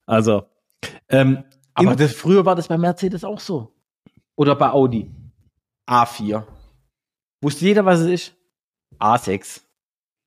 [0.06, 0.44] Also.
[1.10, 3.74] Ähm, aber das, früher war das bei Mercedes auch so.
[4.36, 5.12] Oder bei Audi.
[5.90, 6.46] A4.
[7.42, 8.34] Wusste jeder, was es ist?
[9.00, 9.62] A6.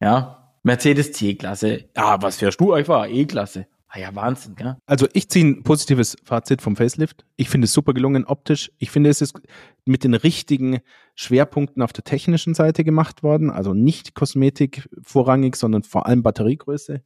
[0.00, 0.54] Ja.
[0.64, 1.88] Mercedes C-Klasse.
[1.96, 3.06] Ja, was fährst du einfach?
[3.06, 3.66] E-Klasse.
[3.94, 4.78] Ah ja, Wahnsinn, gell?
[4.86, 7.26] Also ich ziehe ein positives Fazit vom Facelift.
[7.36, 8.72] Ich finde es super gelungen optisch.
[8.78, 9.38] Ich finde, es ist
[9.84, 10.80] mit den richtigen
[11.14, 13.50] Schwerpunkten auf der technischen Seite gemacht worden.
[13.50, 17.02] Also nicht Kosmetik vorrangig, sondern vor allem Batteriegröße,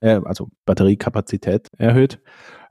[0.00, 2.22] äh, also Batteriekapazität erhöht.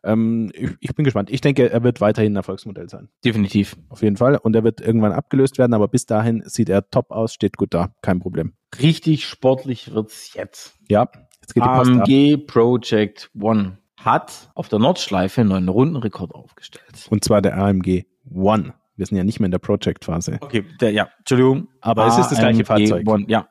[0.03, 1.29] Ähm, ich, ich, bin gespannt.
[1.29, 3.09] Ich denke, er wird weiterhin ein Erfolgsmodell sein.
[3.23, 3.77] Definitiv.
[3.89, 4.37] Auf jeden Fall.
[4.37, 7.75] Und er wird irgendwann abgelöst werden, aber bis dahin sieht er top aus, steht gut
[7.75, 7.93] da.
[8.01, 8.53] Kein Problem.
[8.81, 10.73] Richtig sportlich wird's jetzt.
[10.87, 11.11] Ja.
[11.57, 12.47] AMG ab.
[12.47, 17.07] Project One hat auf der Nordschleife einen neuen Rundenrekord aufgestellt.
[17.09, 18.73] Und zwar der AMG One.
[18.95, 20.39] Wir sind ja nicht mehr in der Project-Phase.
[20.41, 21.69] Okay, der, ja, Entschuldigung.
[21.81, 23.07] Aber es ist das gleiche Fahrzeug.
[23.07, 23.47] One, ja.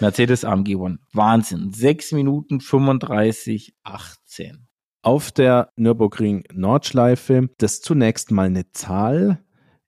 [0.00, 0.98] Mercedes AMG One.
[1.12, 1.70] Wahnsinn.
[1.72, 4.66] 6 Minuten 35, 18
[5.06, 7.48] auf der Nürburgring Nordschleife.
[7.58, 9.38] Das ist zunächst mal eine Zahl.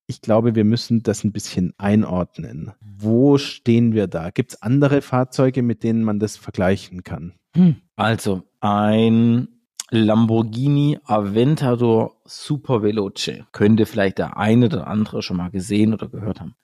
[0.06, 2.72] Ich glaube, wir müssen das ein bisschen einordnen.
[2.80, 4.30] Wo stehen wir da?
[4.30, 7.34] Gibt es andere Fahrzeuge, mit denen man das vergleichen kann?
[7.54, 7.76] Hm.
[7.96, 9.48] Also ein
[9.90, 13.44] Lamborghini Aventador Super Veloce.
[13.52, 16.54] Könnte vielleicht der eine oder andere schon mal gesehen oder gehört haben.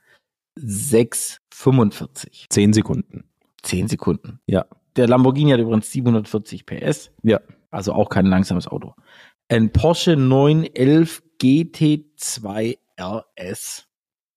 [0.58, 2.46] 6,45.
[2.50, 3.24] 10 Sekunden.
[3.62, 4.40] 10 Sekunden.
[4.46, 4.66] Ja.
[4.96, 7.10] Der Lamborghini hat übrigens 740 PS.
[7.22, 7.40] Ja.
[7.70, 8.94] Also auch kein langsames Auto.
[9.48, 13.88] Ein Porsche 911 GT2 RS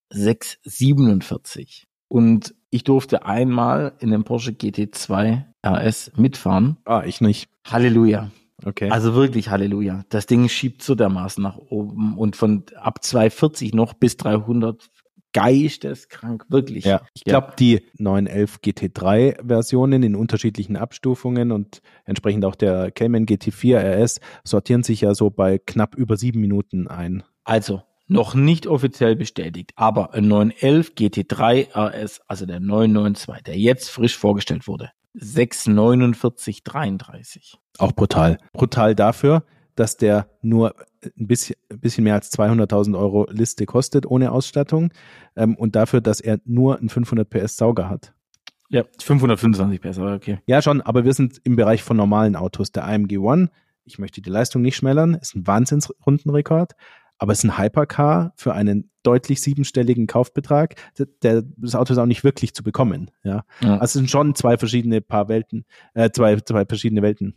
[0.09, 1.87] 647.
[2.07, 6.77] Und ich durfte einmal in dem Porsche GT2 RS mitfahren.
[6.85, 7.49] Ah, ich nicht.
[7.65, 8.31] Halleluja.
[8.65, 8.89] Okay.
[8.89, 10.03] Also wirklich Halleluja.
[10.09, 14.89] Das Ding schiebt so dermaßen nach oben und von ab 240 noch bis 300
[15.33, 16.85] geisteskrank, wirklich.
[16.85, 17.55] Ja, ich glaube, ja.
[17.59, 25.01] die 911 GT3-Versionen in unterschiedlichen Abstufungen und entsprechend auch der Cayman GT4 RS sortieren sich
[25.01, 27.23] ja so bei knapp über sieben Minuten ein.
[27.43, 33.89] Also, noch nicht offiziell bestätigt, aber ein 911 GT3 RS, also der 992, der jetzt
[33.89, 37.55] frisch vorgestellt wurde, 649,33.
[37.79, 38.37] Auch brutal.
[38.53, 39.43] Brutal dafür,
[39.75, 44.91] dass der nur ein bisschen, ein bisschen mehr als 200.000 Euro Liste kostet ohne Ausstattung
[45.35, 48.13] ähm, und dafür, dass er nur einen 500 PS Sauger hat.
[48.69, 50.39] Ja, 525 PS, aber okay.
[50.45, 52.73] Ja, schon, aber wir sind im Bereich von normalen Autos.
[52.73, 53.49] Der AMG One,
[53.85, 56.73] ich möchte die Leistung nicht schmälern, ist ein Wahnsinnsrundenrekord,
[57.17, 60.75] aber es ist ein Hypercar für einen deutlich siebenstelligen Kaufbetrag.
[61.23, 63.11] Der, das Auto ist auch nicht wirklich zu bekommen.
[63.23, 63.73] Ja, ja.
[63.73, 67.35] also es sind schon zwei verschiedene Paar Welten, äh, zwei, zwei verschiedene Welten.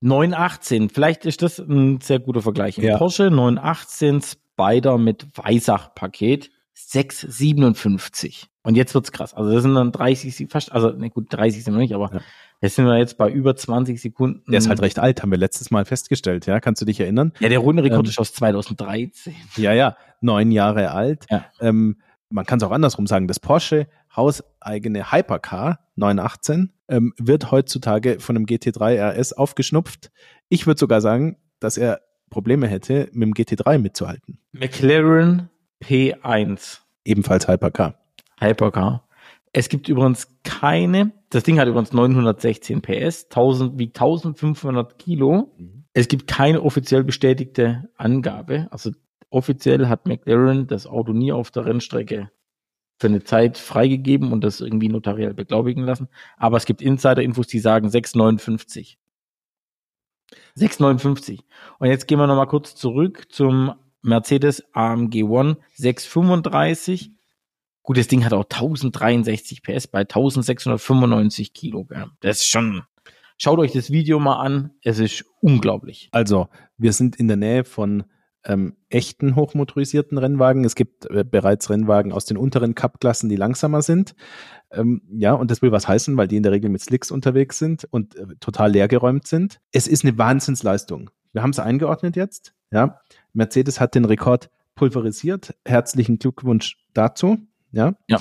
[0.00, 2.78] 918, vielleicht ist das ein sehr guter Vergleich.
[2.78, 2.96] Ja.
[2.96, 8.46] Porsche 918 Spider mit Weisach-Paket 657.
[8.62, 9.34] Und jetzt wird's krass.
[9.34, 12.20] Also das sind dann 30, fast, also ne gut, 30 sind wir nicht, aber ja.
[12.62, 14.50] Jetzt sind wir jetzt bei über 20 Sekunden.
[14.50, 16.60] Der ist halt recht alt, haben wir letztes Mal festgestellt, ja.
[16.60, 17.32] Kannst du dich erinnern?
[17.40, 19.34] Ja, der Rundenrekord ähm, ist aus 2013.
[19.56, 21.24] Ja, ja, neun Jahre alt.
[21.30, 21.46] Ja.
[21.60, 21.96] Ähm,
[22.28, 23.28] man kann es auch andersrum sagen.
[23.28, 30.10] Das Porsche hauseigene Hypercar 918 ähm, wird heutzutage von einem GT3 RS aufgeschnupft.
[30.48, 34.38] Ich würde sogar sagen, dass er Probleme hätte, mit dem GT3 mitzuhalten.
[34.52, 35.48] McLaren
[35.82, 36.80] P1.
[37.04, 37.94] Ebenfalls Hypercar.
[38.38, 39.04] Hypercar.
[39.52, 45.52] Es gibt übrigens keine, das Ding hat übrigens 916 PS, 1000, wiegt 1500 Kilo.
[45.58, 45.84] Mhm.
[45.92, 48.68] Es gibt keine offiziell bestätigte Angabe.
[48.70, 48.92] Also
[49.28, 52.30] offiziell hat McLaren das Auto nie auf der Rennstrecke
[53.00, 56.08] für eine Zeit freigegeben und das irgendwie notariell beglaubigen lassen.
[56.36, 58.98] Aber es gibt Insider-Infos, die sagen 659.
[60.54, 61.40] 659.
[61.78, 67.12] Und jetzt gehen wir nochmal kurz zurück zum Mercedes AMG One 635.
[67.82, 72.12] Gut, das Ding hat auch 1063 PS bei 1695 Kilogramm.
[72.20, 72.82] Das ist schon,
[73.38, 74.70] schaut euch das Video mal an.
[74.82, 76.08] Es ist unglaublich.
[76.12, 78.04] Also, wir sind in der Nähe von
[78.44, 80.64] ähm, echten hochmotorisierten Rennwagen.
[80.64, 84.14] Es gibt äh, bereits Rennwagen aus den unteren Cup-Klassen, die langsamer sind.
[84.70, 87.58] Ähm, ja, und das will was heißen, weil die in der Regel mit Slicks unterwegs
[87.58, 89.60] sind und äh, total leergeräumt sind.
[89.72, 91.10] Es ist eine Wahnsinnsleistung.
[91.32, 92.54] Wir haben es eingeordnet jetzt.
[92.70, 93.00] Ja,
[93.32, 95.54] Mercedes hat den Rekord pulverisiert.
[95.66, 97.38] Herzlichen Glückwunsch dazu.
[97.72, 97.94] Ja.
[98.08, 98.18] ja.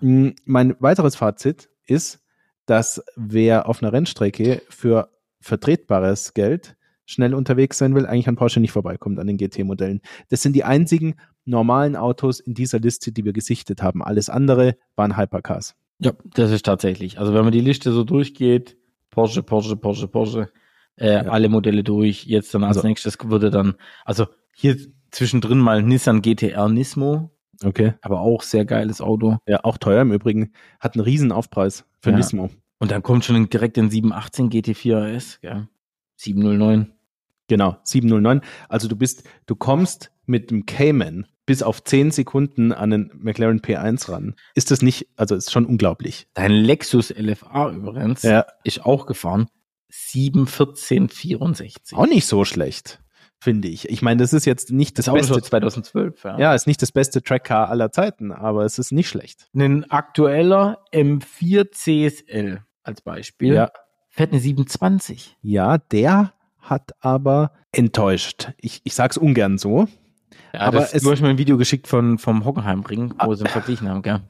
[0.00, 2.20] Mm, mein weiteres Fazit ist,
[2.66, 6.76] dass wer auf einer Rennstrecke für vertretbares Geld
[7.06, 10.00] schnell unterwegs sein will, eigentlich an Porsche nicht vorbeikommt, an den GT-Modellen.
[10.30, 14.02] Das sind die einzigen normalen Autos in dieser Liste, die wir gesichtet haben.
[14.02, 15.74] Alles andere waren Hypercars.
[15.98, 17.18] Ja, das ist tatsächlich.
[17.18, 18.76] Also wenn man die Liste so durchgeht,
[19.10, 20.48] Porsche, Porsche, Porsche, Porsche,
[20.96, 21.22] äh, ja.
[21.22, 24.76] alle Modelle durch, jetzt dann als also, nächstes würde dann, also hier
[25.10, 27.30] zwischendrin mal Nissan GTR Nismo.
[27.62, 27.94] Okay.
[28.02, 29.38] Aber auch sehr geiles Auto.
[29.46, 30.52] Ja, auch teuer im Übrigen.
[30.80, 32.16] Hat einen riesen Aufpreis für ja.
[32.16, 32.50] Nismo.
[32.78, 35.68] Und dann kommt schon direkt den 718 GT4 RS, ja.
[36.16, 36.92] 709.
[37.48, 38.40] Genau, 709.
[38.68, 43.60] Also du bist, du kommst mit dem Cayman bis auf 10 Sekunden an den McLaren
[43.60, 44.34] P1 ran.
[44.54, 46.26] Ist das nicht, also ist schon unglaublich.
[46.34, 48.46] Dein Lexus LFA übrigens ja.
[48.64, 49.48] ist auch gefahren.
[49.90, 51.96] 71464.
[51.96, 53.00] Auch nicht so schlecht,
[53.44, 53.88] finde ich.
[53.90, 55.42] Ich meine, das ist jetzt nicht das, das beste.
[55.42, 56.38] 2012, ja.
[56.38, 59.48] Ja, ist nicht das beste Trackcar aller Zeiten, aber es ist nicht schlecht.
[59.54, 63.70] Ein aktueller M4 CSL als Beispiel ja.
[64.08, 65.36] fährt eine 720.
[65.42, 68.52] Ja, der hat aber enttäuscht.
[68.58, 69.86] Ich, ich sag's ungern so.
[70.54, 73.34] Ja, aber das, es, du hast mir ein Video geschickt von, vom Hockenheimring, wo ah,
[73.34, 74.20] sie ihn verglichen haben, gell?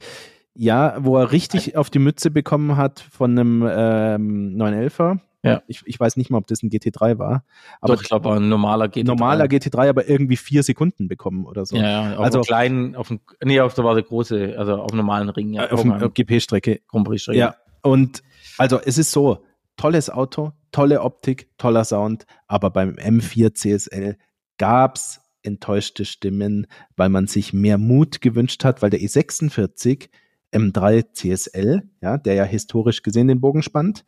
[0.55, 5.19] Ja, wo er richtig auf die Mütze bekommen hat von einem ähm, 911er.
[5.45, 5.61] Ja.
[5.67, 7.45] Ich, ich weiß nicht mal, ob das ein GT3 war.
[7.81, 9.05] Aber Doch, ich glaube, ein normaler GT3.
[9.05, 11.75] Normaler GT3, aber irgendwie vier Sekunden bekommen oder so.
[11.75, 14.91] Ja, ja auf also kleinen, auf dem, nee, auf der war der große, also auf
[14.93, 15.69] normalen Ring, ja.
[15.69, 16.81] Auf der GP-Strecke.
[16.87, 17.37] Grand Prix-Strecke.
[17.37, 17.55] Ja.
[17.81, 18.23] Und
[18.57, 19.43] also es ist so,
[19.77, 24.17] tolles Auto, tolle Optik, toller Sound, aber beim M4 CSL
[24.57, 30.09] gab's enttäuschte Stimmen, weil man sich mehr Mut gewünscht hat, weil der E46
[30.51, 34.05] M3 CSL, ja, der ja historisch gesehen den Bogen spannt,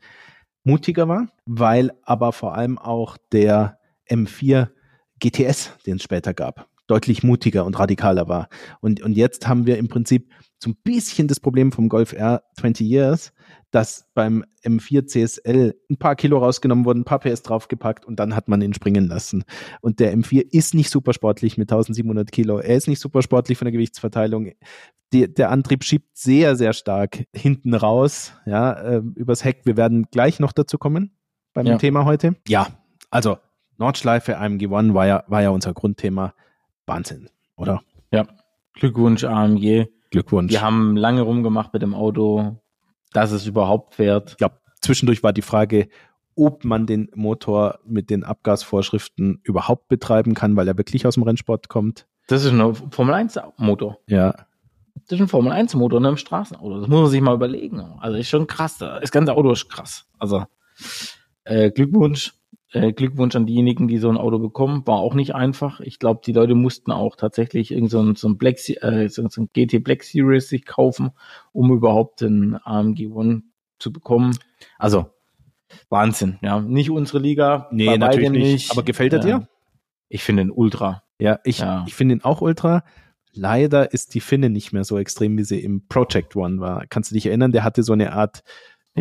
[0.68, 4.70] mutiger war, weil aber vor allem auch der M4
[5.20, 8.50] GTS, den es später gab, deutlich mutiger und radikaler war.
[8.82, 12.44] Und, und jetzt haben wir im Prinzip so ein bisschen das Problem vom Golf R
[12.60, 13.34] 20 Years,
[13.72, 18.36] dass beim M4 CSL ein paar Kilo rausgenommen wurden, ein paar PS draufgepackt und dann
[18.36, 19.44] hat man ihn springen lassen.
[19.82, 22.60] Und der M4 ist nicht super sportlich mit 1700 Kilo.
[22.60, 24.54] Er ist nicht super sportlich von der Gewichtsverteilung.
[25.14, 29.62] Die, der Antrieb schiebt sehr, sehr stark hinten raus, ja, äh, übers Heck.
[29.66, 31.12] Wir werden gleich noch dazu kommen
[31.54, 31.78] beim ja.
[31.78, 32.36] Thema heute.
[32.48, 32.68] Ja,
[33.10, 33.38] also
[33.78, 36.34] Nordschleife AMG One war ja, war ja unser Grundthema.
[36.88, 37.82] Wahnsinn, oder?
[38.12, 38.26] Ja.
[38.74, 39.86] Glückwunsch AMG.
[40.10, 40.52] Glückwunsch.
[40.52, 42.58] Wir haben lange rumgemacht mit dem Auto
[43.14, 44.32] dass es überhaupt fährt.
[44.32, 45.90] Ich glaube, zwischendurch war die Frage,
[46.36, 51.24] ob man den Motor mit den Abgasvorschriften überhaupt betreiben kann, weil er wirklich aus dem
[51.24, 52.06] Rennsport kommt.
[52.28, 54.00] Das ist ein Formel 1 Motor.
[54.08, 54.36] Ja.
[55.08, 56.82] Das ist ein Formel 1 Motor in einem Straßenauto.
[56.82, 57.80] Das muss man sich mal überlegen.
[58.00, 58.78] Also ist schon krass.
[58.78, 60.06] Das ganze Auto ist krass.
[60.20, 60.46] Also
[61.46, 62.34] äh, Glückwunsch.
[62.74, 64.86] Äh, Glückwunsch an diejenigen, die so ein Auto bekommen.
[64.86, 65.80] War auch nicht einfach.
[65.80, 69.24] Ich glaube, die Leute mussten auch tatsächlich irgend so ein, so ein, Black, äh, so
[69.24, 71.12] ein GT Black Series sich kaufen,
[71.54, 73.44] um überhaupt den AMG One
[73.80, 74.38] zu bekommen.
[74.78, 75.12] Also
[75.90, 76.60] Wahnsinn, ja.
[76.60, 77.68] Nicht unsere Liga.
[77.72, 78.44] Nee, natürlich nicht.
[78.44, 78.72] nicht.
[78.72, 79.48] Aber gefällt er dir?
[80.10, 81.04] Ich finde ihn ultra.
[81.20, 81.86] Ja, ich, ja.
[81.88, 82.84] ich finde ihn auch ultra.
[83.34, 86.86] Leider ist die Finne nicht mehr so extrem, wie sie im Project One war.
[86.88, 87.52] Kannst du dich erinnern?
[87.52, 88.44] Der hatte so eine Art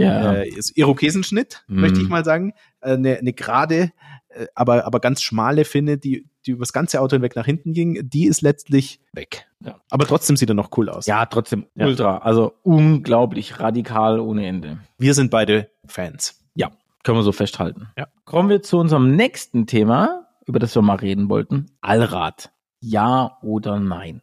[0.02, 0.34] ja.
[0.34, 1.80] äh, Irokesenschnitt, mm.
[1.80, 2.52] möchte ich mal sagen.
[2.80, 3.92] Äh, eine, eine gerade
[4.36, 8.08] äh, aber, aber ganz schmale Finne, die, die übers ganze Auto hinweg nach hinten ging,
[8.08, 9.46] die ist letztlich weg.
[9.60, 9.80] Ja.
[9.90, 11.06] Aber trotzdem sieht er noch cool aus.
[11.06, 11.86] Ja, trotzdem Ja.
[11.86, 12.18] ultra.
[12.18, 14.78] Also unglaublich radikal ohne Ende.
[14.98, 16.38] Wir sind beide Fans.
[16.54, 16.70] Ja,
[17.02, 17.88] können wir so festhalten.
[17.96, 18.08] Ja.
[18.24, 21.66] Kommen wir zu unserem nächsten Thema, über das wir mal reden wollten.
[21.80, 22.52] Allrad.
[22.80, 24.22] Ja oder nein?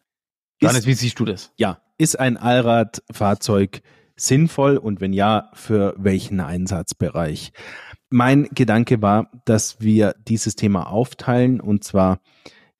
[0.61, 1.51] Johannes, wie siehst du das?
[1.57, 3.81] Ja, ist ein Allradfahrzeug
[4.15, 7.51] sinnvoll und wenn ja, für welchen Einsatzbereich?
[8.09, 12.19] Mein Gedanke war, dass wir dieses Thema aufteilen und zwar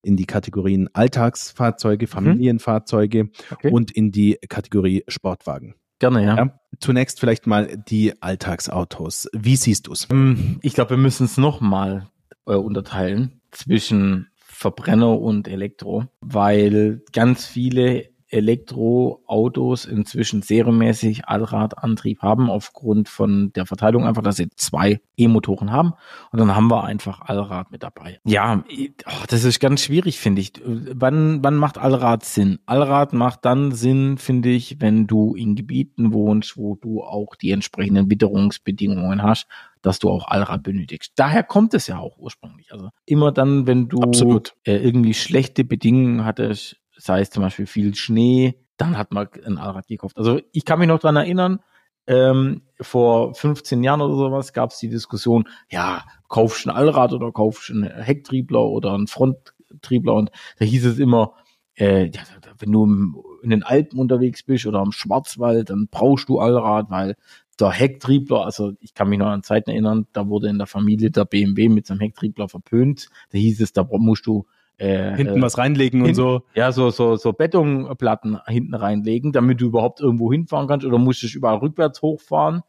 [0.04, 3.72] in die Kategorien Alltagsfahrzeuge, Familienfahrzeuge Okay.
[3.72, 5.76] und in die Kategorie Sportwagen.
[6.00, 6.36] Gerne, ja.
[6.38, 6.60] Ja.
[6.80, 9.30] Zunächst vielleicht mal die Alltagsautos.
[9.34, 10.08] Wie siehst du es?
[10.12, 12.10] Ähm, Ich glaube, wir müssen es nochmal
[12.46, 23.08] äh, unterteilen zwischen Verbrenner und Elektro, weil ganz viele Elektroautos inzwischen serienmäßig Allradantrieb haben, aufgrund
[23.08, 25.93] von der Verteilung einfach, dass sie zwei E-Motoren haben
[26.32, 28.19] und dann haben wir einfach Allrad mit dabei.
[28.26, 28.63] Ja,
[29.06, 30.54] oh, das ist ganz schwierig, finde ich.
[30.65, 32.60] Wann, wann macht Allrad Sinn?
[32.65, 37.52] Allrad macht dann Sinn, finde ich, wenn du in Gebieten wohnst, wo du auch die
[37.52, 39.48] entsprechenden Witterungsbedingungen hast,
[39.84, 41.13] dass du auch Allrad benötigst.
[41.17, 42.72] Daher kommt es ja auch ursprünglich.
[42.72, 44.56] Also immer dann, wenn du Absolut.
[44.63, 49.58] äh, irgendwie schlechte Bedingungen hattest, sei es zum Beispiel viel Schnee, dann hat man ein
[49.58, 50.18] Allrad gekauft.
[50.18, 51.60] Also ich kann mich noch dran erinnern,
[52.08, 57.13] ähm, vor 15 Jahren oder sowas gab es die Diskussion, ja, kaufst du ein Allrad
[57.13, 61.34] oder kaufst du einen Hecktriebler oder einen Fronttriebler und da hieß es immer,
[61.76, 62.22] äh, ja,
[62.60, 66.89] wenn du im- in den Alpen unterwegs bist oder am Schwarzwald, dann brauchst du Allrad,
[66.89, 67.16] weil
[67.60, 71.12] der Hecktriebler, also ich kann mich noch an Zeiten erinnern, da wurde in der Familie
[71.12, 73.10] der BMW mit seinem Hecktriebler verpönt.
[73.32, 74.46] Da hieß es, da musst du
[74.78, 76.44] äh, Hinten äh, was reinlegen und hin- so.
[76.56, 81.22] ja, so, so, so Betonplatten hinten reinlegen, damit du überhaupt irgendwo hinfahren kannst oder musst
[81.24, 82.62] du überall rückwärts hochfahren.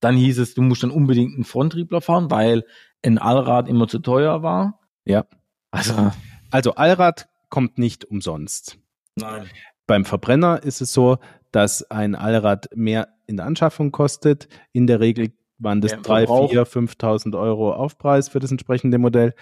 [0.00, 2.64] Dann hieß es, du musst dann unbedingt einen Fronttriebler fahren, weil
[3.04, 4.80] ein Allrad immer zu teuer war.
[5.04, 5.24] Ja.
[5.70, 6.10] Also,
[6.50, 8.78] Also Allrad kommt nicht umsonst.
[9.16, 9.46] nein.
[9.88, 11.18] Beim Verbrenner ist es so,
[11.50, 14.48] dass ein Allrad mehr in der Anschaffung kostet.
[14.72, 16.50] In der Regel waren das Mehr im 3, Verbrauch.
[16.50, 19.34] 4, 5.000 Euro Aufpreis für das entsprechende Modell.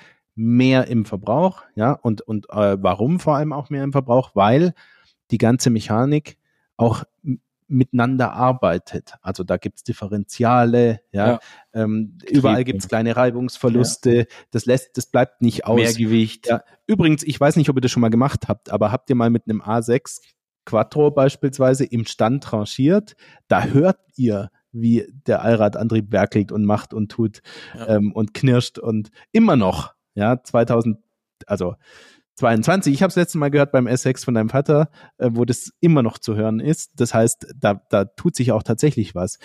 [0.42, 4.31] Mehr im Verbrauch, ja, und, und äh, warum vor allem auch mehr im Verbrauch?
[4.35, 4.72] Weil
[5.31, 6.38] die ganze Mechanik
[6.79, 7.05] auch
[7.68, 9.14] miteinander arbeitet.
[9.20, 11.40] Also da gibt's Differentiale, ja, Ja.
[11.74, 14.26] Ähm, überall gibt's kleine Reibungsverluste.
[14.50, 15.76] Das lässt, das bleibt nicht aus.
[15.76, 16.48] Mehr Gewicht.
[16.48, 19.16] Ja, übrigens, ich weiß nicht, ob ihr das schon mal gemacht habt, aber habt ihr
[19.16, 20.20] mal mit einem A6
[20.64, 23.14] Quattro beispielsweise im Stand rangiert?
[23.46, 27.40] Da hört ihr, wie der Allradantrieb werkelt und macht und tut
[27.76, 27.96] Ja.
[27.96, 30.98] ähm, und knirscht und immer noch, ja, 2000,
[31.46, 31.74] also
[32.37, 32.94] 22.
[32.94, 36.02] Ich habe es letzte Mal gehört beim S6 von deinem Vater, äh, wo das immer
[36.02, 36.92] noch zu hören ist.
[36.98, 39.38] Das heißt, da, da tut sich auch tatsächlich was.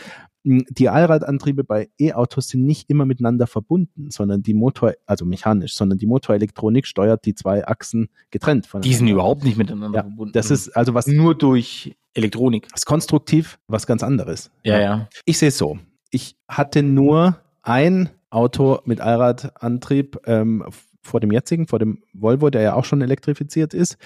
[0.43, 5.73] Mm, Die Allradantriebe bei E-Autos sind nicht immer miteinander verbunden, sondern die Motor, also mechanisch,
[5.73, 8.89] sondern die Motorelektronik steuert die zwei Achsen getrennt voneinander.
[8.89, 10.31] Die sind überhaupt nicht miteinander Ja, verbunden.
[10.31, 12.67] Das ist also was, nur durch Elektronik.
[12.71, 14.51] was konstruktiv, was ganz anderes.
[14.63, 15.09] Ja, ja.
[15.25, 15.79] Ich sehe es so.
[16.11, 20.65] Ich hatte nur ein Auto mit Allradantrieb ähm,
[21.01, 23.97] vor dem jetzigen, vor dem Volvo, der ja auch schon elektrifiziert ist.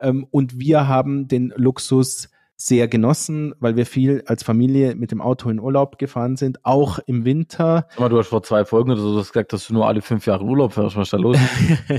[0.00, 5.20] Ähm, und wir haben den Luxus sehr genossen, weil wir viel als Familie mit dem
[5.20, 7.86] Auto in Urlaub gefahren sind, auch im Winter.
[7.98, 10.44] Mal, du hast vor zwei Folgen oder so gesagt, dass du nur alle fünf Jahre
[10.44, 10.96] Urlaub fährst.
[10.96, 11.36] Was ist da los?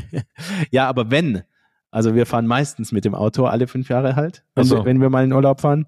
[0.72, 1.44] ja, aber wenn,
[1.92, 4.78] also wir fahren meistens mit dem Auto alle fünf Jahre halt, wenn, so.
[4.78, 5.86] wir, wenn wir mal in Urlaub fahren.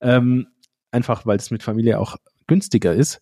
[0.00, 0.46] Ähm,
[0.92, 3.20] einfach weil es mit Familie auch günstiger ist.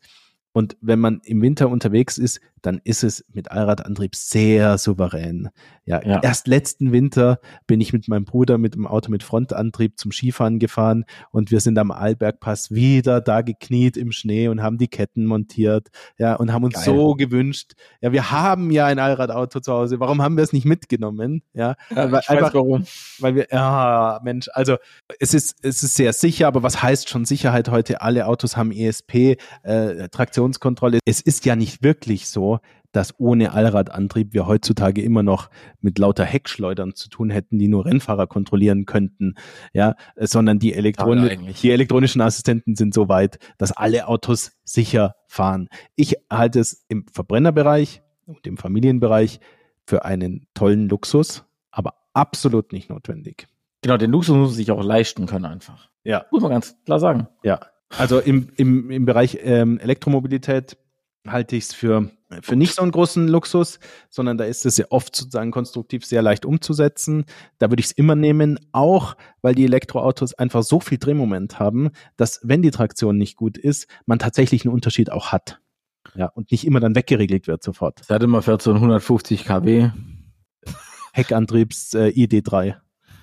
[0.55, 5.51] Und wenn man im Winter unterwegs ist, dann ist es mit Allradantrieb sehr souverän.
[5.85, 6.21] Ja, Ja.
[6.23, 10.59] erst letzten Winter bin ich mit meinem Bruder mit dem Auto mit Frontantrieb zum Skifahren
[10.59, 15.27] gefahren und wir sind am Arlbergpass wieder da gekniet im Schnee und haben die Ketten
[15.27, 16.85] montiert, ja, und haben uns Geil.
[16.85, 20.65] so gewünscht, ja, wir haben ja ein Allradauto zu Hause, warum haben wir es nicht
[20.65, 21.43] mitgenommen?
[21.53, 22.87] Ja, weil, einfach, warum.
[23.19, 24.77] weil wir, ja, Mensch, also
[25.21, 28.01] es ist, es ist sehr sicher, aber was heißt schon Sicherheit heute?
[28.01, 30.09] Alle Autos haben ESP, äh,
[30.45, 30.99] Traktionskontrolle.
[31.05, 32.61] Es ist ja nicht wirklich so,
[32.93, 37.87] dass ohne Allradantrieb wir heutzutage immer noch mit lauter Heckschleudern zu tun hätten, die nur
[37.87, 39.35] Rennfahrer kontrollieren könnten,
[39.73, 41.61] ja, sondern die, eigentlich.
[41.61, 45.69] die elektronischen Assistenten sind so weit, dass alle Autos sicher fahren.
[45.97, 49.41] Ich halte es im Verbrennerbereich und im Familienbereich
[49.87, 53.49] für einen tollen Luxus, aber absolut nicht notwendig.
[53.83, 55.91] Genau, den Luxus muss man sich auch leisten können einfach.
[56.05, 56.27] Ja.
[56.31, 57.29] Muss man ganz klar sagen.
[57.43, 57.61] Ja,
[57.99, 60.77] also im, im, im Bereich ähm, Elektromobilität
[61.27, 62.11] halte ich es für,
[62.43, 63.79] für nicht so einen großen Luxus,
[64.11, 67.25] sondern da ist es ja oft sozusagen konstruktiv sehr leicht umzusetzen.
[67.59, 71.91] Da würde ich es immer nehmen, auch weil die Elektroautos einfach so viel Drehmoment haben,
[72.17, 75.61] dass wenn die Traktion nicht gut ist, man tatsächlich einen Unterschied auch hat.
[76.15, 78.05] Ja, und nicht immer dann weggeregelt wird sofort.
[78.05, 79.91] Seit immer fährt so ein 150 kW.
[81.13, 82.77] Heckantriebs äh, ID3.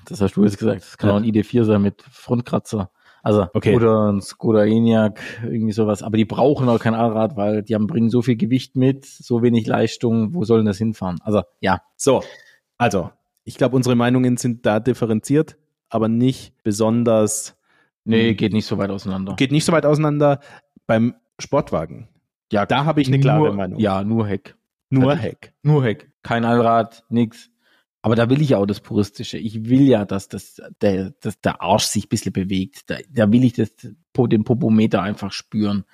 [0.06, 0.82] Das hast du jetzt gesagt.
[0.82, 1.16] Das kann Ja.
[1.16, 2.90] auch ein ID4 sein mit Frontkratzer.
[3.24, 3.76] Also Okay.
[3.76, 6.02] oder ein Skoda Enyaq, irgendwie sowas.
[6.04, 9.42] Aber die brauchen auch kein Allrad, weil die haben, bringen so viel Gewicht mit, so
[9.44, 10.34] wenig Leistung.
[10.34, 11.20] Wo sollen das hinfahren?
[11.24, 12.24] Also ja, So,
[12.78, 13.12] also,
[13.44, 15.58] ich glaube, unsere Meinungen sind da differenziert,
[15.90, 17.56] aber nicht besonders,
[18.06, 18.38] nee, Hm.
[18.38, 19.36] geht nicht so weit auseinander.
[19.36, 20.40] geht nicht so weit auseinander.
[20.88, 22.08] Beim Sportwagen,
[22.52, 23.80] ja, da habe ich eine klare nur, Meinung.
[23.80, 24.56] Ja, nur Heck.
[24.90, 25.16] Nur.
[25.16, 25.54] Heck.
[25.64, 26.12] Nur Heck.
[26.22, 27.50] Kein Allrad, nix.
[28.02, 29.38] Aber da will ich ja auch das Puristische.
[29.38, 32.90] Ich will ja, dass, das, der, dass der Arsch sich ein bisschen bewegt.
[32.90, 35.86] Da, da will ich das, den Popometer einfach spüren.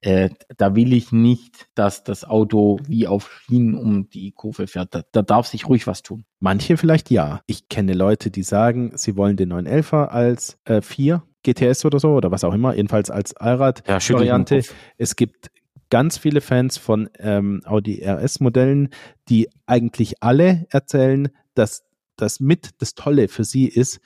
[0.00, 4.94] Äh, da will ich nicht, dass das Auto wie auf Schienen um die Kurve fährt.
[4.94, 6.24] Da, da darf sich ruhig was tun.
[6.38, 7.40] Manche vielleicht ja.
[7.46, 12.10] Ich kenne Leute, die sagen, sie wollen den 911er als äh, 4 GTS oder so
[12.10, 14.62] oder was auch immer, jedenfalls als Allrad-Variante.
[14.98, 15.50] Es gibt
[15.90, 18.90] ganz viele Fans von ähm, Audi RS-Modellen,
[19.28, 21.84] die eigentlich alle erzählen, dass
[22.16, 24.00] das mit das Tolle für sie ist,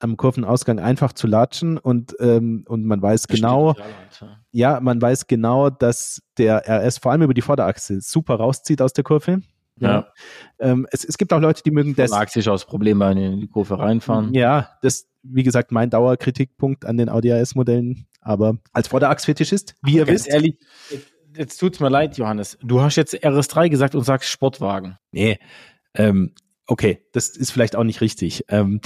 [0.00, 3.74] am Kurvenausgang einfach zu latschen und, ähm, und man weiß genau,
[4.50, 8.92] ja, man weiß genau, dass der RS vor allem über die Vorderachse super rauszieht aus
[8.92, 9.40] der Kurve.
[9.80, 10.06] Ja.
[10.58, 12.10] Ähm, es, es gibt auch Leute, die mögen das.
[12.10, 14.32] Lag sich aus Problem bei in die Kurve reinfahren.
[14.32, 18.06] Ja, das, wie gesagt, mein Dauerkritikpunkt an den Audi RS-Modellen.
[18.20, 20.58] Aber als Vorderachsfetischist, wie ihr wisst, ehrlich,
[20.90, 22.56] jetzt, jetzt tut's mir leid, Johannes.
[22.62, 24.96] Du hast jetzt RS3 gesagt und sagst Sportwagen.
[25.10, 25.38] nee,
[25.96, 26.32] ähm,
[26.66, 28.44] okay, das ist vielleicht auch nicht richtig.
[28.48, 28.80] Ähm,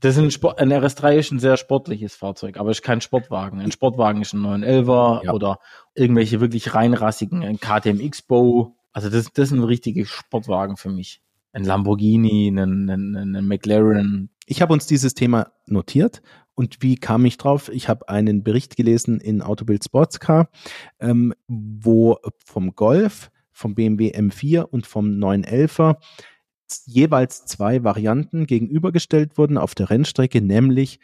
[0.00, 3.60] Das ist ein, Sport, ein RS3 ist ein sehr sportliches Fahrzeug, aber ist kein Sportwagen.
[3.60, 5.32] Ein Sportwagen ist ein 911er Ja.
[5.32, 5.58] oder
[5.94, 8.76] irgendwelche wirklich reinrassigen, ein KTM X-Bow.
[8.92, 11.20] Also das, das sind richtige Sportwagen für mich.
[11.52, 14.28] Ein Lamborghini, ein, ein, ein, ein McLaren.
[14.46, 16.20] ich habe uns dieses Thema notiert
[16.54, 17.70] und wie kam ich drauf?
[17.72, 20.48] Ich habe einen Bericht gelesen in Autobild Sportscar,
[21.00, 25.96] ähm, wo vom Golf, vom BMW M4 und vom 911er
[26.86, 31.00] jeweils zwei Varianten gegenübergestellt wurden auf der Rennstrecke, nämlich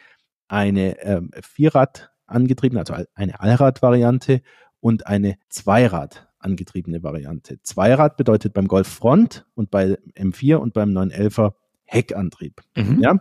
[0.47, 4.41] eine ähm, Vierrad angetriebene, also eine Allrad-Variante
[4.79, 7.61] und eine Zweirad angetriebene Variante.
[7.61, 11.53] Zweirad bedeutet beim Golf Front und bei M4 und beim 911er
[11.83, 12.61] Heckantrieb.
[13.01, 13.19] Ja,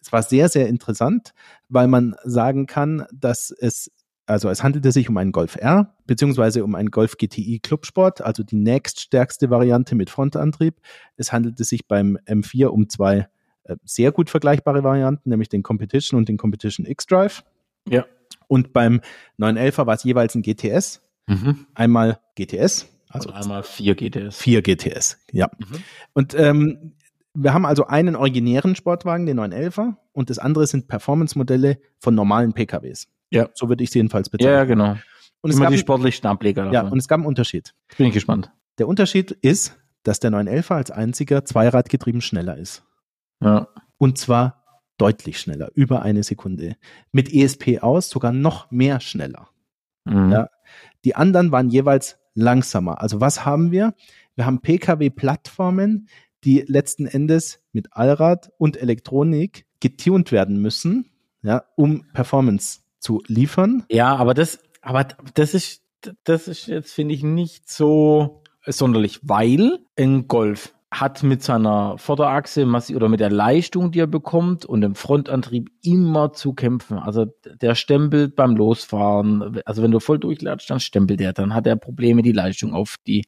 [0.00, 1.32] es war sehr, sehr interessant,
[1.68, 3.90] weil man sagen kann, dass es,
[4.26, 8.42] also es handelte sich um einen Golf R, beziehungsweise um einen Golf GTI Clubsport, also
[8.42, 10.80] die nächststärkste Variante mit Frontantrieb.
[11.16, 13.28] Es handelte sich beim M4 um zwei
[13.64, 17.44] äh, sehr gut vergleichbare Varianten, nämlich den Competition und den Competition X-Drive.
[17.88, 18.04] Ja.
[18.48, 19.00] Und beim
[19.38, 21.66] 911er war es jeweils ein GTS, Mhm.
[21.74, 24.36] einmal GTS, also Also einmal 4 GTS.
[24.36, 25.48] 4 GTS, ja.
[25.58, 25.76] Mhm.
[26.12, 26.92] Und ähm,
[27.34, 32.52] wir haben also einen originären Sportwagen, den 911er, und das andere sind Performance-Modelle von normalen
[32.52, 33.08] PKWs.
[33.30, 33.48] Ja.
[33.54, 34.54] So würde ich sie jedenfalls Ja, bezeichnen.
[34.54, 34.96] ja, genau.
[35.40, 36.92] Und, es Immer gab, die sportlichsten Ableger ja, davon.
[36.92, 37.74] und es gab einen Unterschied.
[37.96, 38.50] Bin ich gespannt.
[38.78, 42.84] Der Unterschied ist, dass der 911er als einziger Zweiradgetrieben schneller ist.
[43.40, 43.68] Ja.
[43.98, 44.64] Und zwar
[44.98, 46.76] deutlich schneller, über eine Sekunde.
[47.12, 49.48] Mit ESP aus sogar noch mehr schneller.
[50.04, 50.32] Mhm.
[50.32, 50.48] Ja.
[51.04, 53.00] Die anderen waren jeweils langsamer.
[53.00, 53.94] Also was haben wir?
[54.34, 54.60] Wir haben
[55.20, 56.08] Pkw-Plattformen,
[56.44, 61.10] die letzten Endes mit Allrad und Elektronik getuned werden müssen,
[61.42, 63.84] ja, um Performance zu liefern.
[63.88, 65.04] Ja, aber das, aber
[65.34, 65.82] das ist,
[66.24, 72.66] das ist jetzt, finde ich, nicht so sonderlich, weil ein Golf hat mit seiner Vorderachse
[72.66, 76.98] massi- oder mit der Leistung, die er bekommt und dem Frontantrieb immer zu kämpfen.
[76.98, 77.26] Also
[77.60, 79.60] der stempelt beim Losfahren.
[79.64, 81.32] Also wenn du voll durchlatscht, dann stempelt er.
[81.32, 83.26] Dann hat er Probleme, die Leistung auf die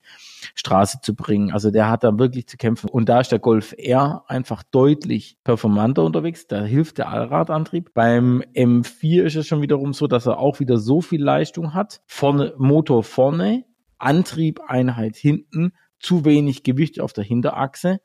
[0.55, 1.53] Straße zu bringen.
[1.53, 2.89] Also der hat da wirklich zu kämpfen.
[2.91, 6.47] Und da ist der Golf R einfach deutlich performanter unterwegs.
[6.47, 7.93] Da hilft der Allradantrieb.
[7.95, 12.01] Beim M4 ist es schon wiederum so, dass er auch wieder so viel Leistung hat.
[12.07, 13.65] Vorne, Motor vorne,
[13.99, 18.01] Antrieb, Einheit hinten, zu wenig Gewicht auf der Hinterachse.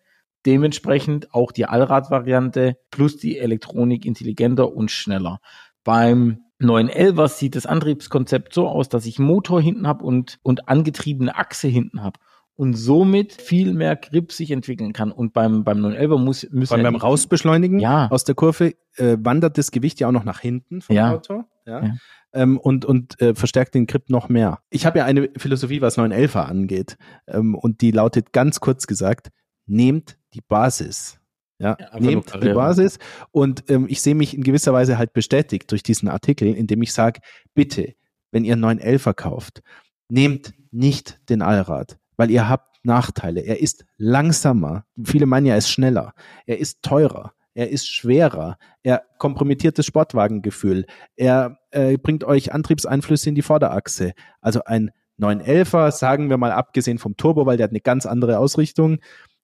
[0.45, 5.39] Dementsprechend auch die Allrad-Variante plus die Elektronik intelligenter und schneller.
[5.83, 11.35] Beim 911 sieht das Antriebskonzept so aus, dass ich Motor hinten habe und, und angetriebene
[11.35, 12.19] Achse hinten habe
[12.55, 15.11] und somit viel mehr Grip sich entwickeln kann.
[15.11, 18.07] Und beim, beim 911 muss, müssen ja beim Rausbeschleunigen Ja.
[18.11, 21.13] aus der Kurve äh, wandert das Gewicht ja auch noch nach hinten vom Ja.
[21.13, 21.43] Auto.
[21.65, 21.83] Ja.
[21.85, 21.93] Ja.
[22.33, 24.59] Ähm, und und äh, verstärkt den Grip noch mehr.
[24.69, 26.97] Ich habe ja eine Philosophie, was 911er angeht.
[27.27, 29.29] Ähm, und die lautet ganz kurz gesagt,
[29.65, 31.19] nehmt die Basis.
[31.59, 32.53] Ja, Ja, nehmt die.
[32.53, 32.97] Basis.
[33.31, 36.81] Und ähm, ich sehe mich in gewisser Weise halt bestätigt durch diesen Artikel, in dem
[36.81, 37.21] ich sage,
[37.53, 37.93] bitte,
[38.31, 39.61] wenn ihr einen 911er kauft,
[40.09, 43.41] nehmt nicht den Allrad, weil ihr habt Nachteile.
[43.41, 44.85] Er ist langsamer.
[45.03, 46.13] Viele meinen ja, er ist schneller.
[46.45, 47.33] Er ist teurer.
[47.53, 48.57] Er ist schwerer.
[48.81, 50.85] Er kompromittiert das Sportwagengefühl.
[51.15, 54.13] Er äh, bringt euch Antriebseinflüsse in die Vorderachse.
[54.41, 58.39] Also ein 911er, sagen wir mal abgesehen vom Turbo, weil der hat eine ganz andere
[58.39, 58.99] Ausrichtung,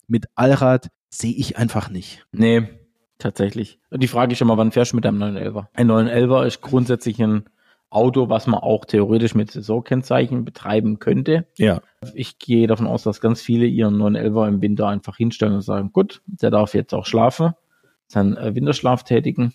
[0.07, 2.25] mit Allrad sehe ich einfach nicht.
[2.31, 2.67] Nee,
[3.19, 3.79] tatsächlich.
[3.89, 5.67] Und die Frage ist immer, wann fährst du mit einem 911er?
[5.73, 7.45] Ein 911er ist grundsätzlich ein
[7.91, 11.47] Auto, was man auch theoretisch mit Saisonkennzeichen betreiben könnte.
[11.57, 11.81] Ja.
[12.13, 15.91] Ich gehe davon aus, dass ganz viele ihren 911er im Winter einfach hinstellen und sagen,
[15.91, 17.53] gut, der darf jetzt auch schlafen,
[18.09, 19.53] seinen äh, Winterschlaf tätigen.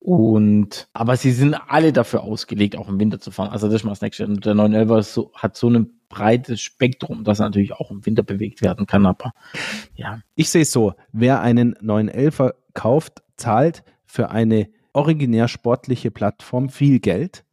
[0.00, 3.50] Und, aber sie sind alle dafür ausgelegt, auch im Winter zu fahren.
[3.50, 4.26] Also das ist mal das nächste.
[4.26, 8.22] Und der 911er so, hat so ein breites Spektrum, dass er natürlich auch im Winter
[8.22, 9.06] bewegt werden kann.
[9.06, 9.32] Aber
[9.96, 10.20] ja.
[10.34, 17.00] Ich sehe es so, wer einen 911er kauft, zahlt für eine originär sportliche Plattform viel
[17.00, 17.44] Geld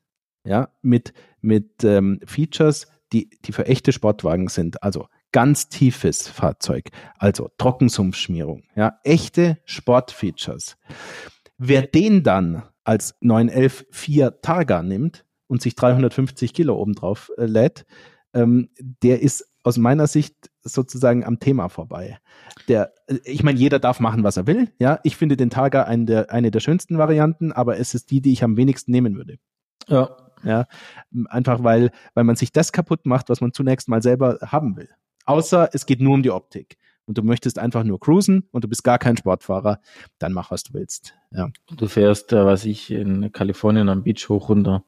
[0.45, 4.83] ja, mit, mit ähm, Features, die, die für echte Sportwagen sind.
[4.83, 10.77] Also ganz tiefes Fahrzeug, also Trockensumpfschmierung, ja, echte Sportfeatures.
[11.57, 17.85] Wer den dann als 911 4 Targa nimmt und sich 350 Kilo obendrauf äh, lädt,
[18.33, 22.17] ähm, der ist aus meiner Sicht sozusagen am Thema vorbei.
[22.69, 24.71] Der, äh, ich meine, jeder darf machen, was er will.
[24.79, 28.21] Ja, ich finde den Targa ein der, eine der schönsten Varianten, aber es ist die,
[28.21, 29.35] die ich am wenigsten nehmen würde.
[29.89, 30.15] Ja.
[30.45, 30.67] Ja,
[31.27, 34.89] einfach weil, weil man sich das kaputt macht, was man zunächst mal selber haben will.
[35.25, 38.67] Außer es geht nur um die Optik und du möchtest einfach nur cruisen und du
[38.67, 39.79] bist gar kein Sportfahrer,
[40.19, 41.15] dann mach, was du willst.
[41.31, 41.49] Ja.
[41.75, 44.83] Du fährst, äh, was ich, in Kalifornien am Beach hoch runter.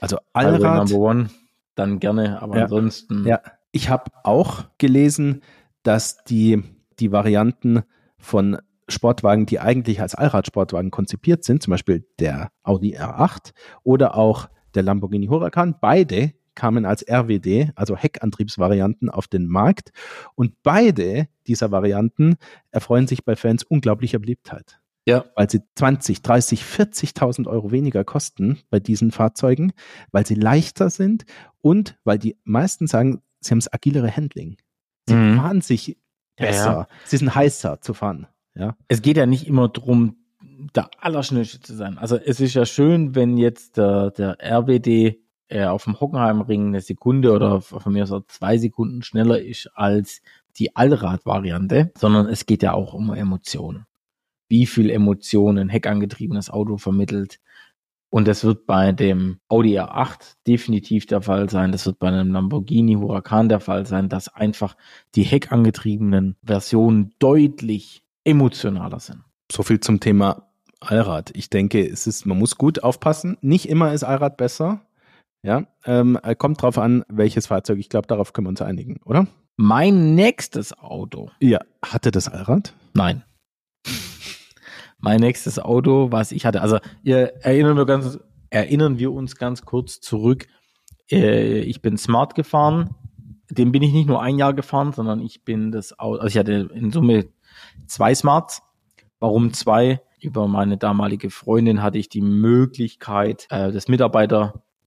[0.00, 0.88] Also Allrad.
[0.90, 1.30] Number one,
[1.74, 2.62] dann gerne, aber Ja.
[2.64, 3.26] ansonsten.
[3.26, 3.40] Ja,
[3.70, 5.42] ich habe auch gelesen,
[5.82, 6.62] dass die,
[6.98, 7.82] die Varianten
[8.18, 8.58] von
[8.88, 13.52] Sportwagen, die eigentlich als Allradsportwagen konzipiert sind, zum Beispiel der Audi R8
[13.84, 19.90] oder auch der Lamborghini Huracan, beide kamen als RWD, also Heckantriebsvarianten, auf den Markt.
[20.34, 22.36] Und beide dieser Varianten
[22.70, 25.24] erfreuen sich bei Fans unglaublicher Beliebtheit Ja.
[25.34, 29.72] weil sie 20, 30, 40.000 Euro weniger kosten bei diesen Fahrzeugen,
[30.12, 31.24] weil sie leichter sind
[31.60, 34.56] und weil die meisten sagen, sie haben das agilere Handling.
[35.08, 35.36] Sie Mhm.
[35.36, 35.88] fahren sich
[36.38, 36.70] Ja, besser.
[36.72, 36.86] ja.
[37.04, 38.26] Sie sind heißer zu fahren.
[38.54, 38.76] Ja.
[38.88, 40.16] Es geht ja nicht immer drum,
[40.76, 41.98] der Allerschnellste zu sein.
[41.98, 45.18] Also es ist ja schön, wenn jetzt der, der RWD
[45.48, 49.70] äh, auf dem Hockenheimring eine Sekunde oder von mir aus auch zwei Sekunden schneller ist
[49.74, 50.22] als
[50.56, 53.86] die Allrad-Variante, sondern es geht ja auch um Emotionen.
[54.48, 57.40] Wie viel Emotionen ein heckangetriebenes Auto vermittelt.
[58.10, 61.72] Und das wird bei dem Audi R8 definitiv der Fall sein.
[61.72, 64.76] Das wird bei einem Lamborghini Huracan der Fall sein, dass einfach
[65.14, 69.22] die heckangetriebenen Versionen deutlich emotionaler sind.
[69.50, 71.30] So viel zum Thema Allrad.
[71.34, 73.38] Ich denke, es ist, man muss gut aufpassen.
[73.40, 74.82] Nicht immer ist Allrad besser.
[75.42, 77.78] Ja, ähm, äh, kommt drauf an, welches Fahrzeug.
[77.78, 79.26] Ich glaube, darauf können wir uns einigen, oder?
[79.56, 81.60] Mein nächstes Auto, Ja.
[81.84, 82.74] Hatte das Allrad?
[82.94, 83.24] nein.
[84.98, 88.18] mein nächstes Auto, was ich hatte, also ihr erinnern wir ganz,
[88.50, 90.46] erinnern wir uns ganz kurz zurück.
[91.10, 92.94] Äh, ich bin Smart gefahren.
[93.50, 96.38] Den bin ich nicht nur ein Jahr gefahren, sondern ich bin das Auto, also ich
[96.38, 97.26] hatte in Summe
[97.86, 98.62] zwei Smarts.
[99.18, 100.00] Warum zwei?
[100.20, 103.88] Über meine damalige Freundin hatte ich die Möglichkeit, äh, das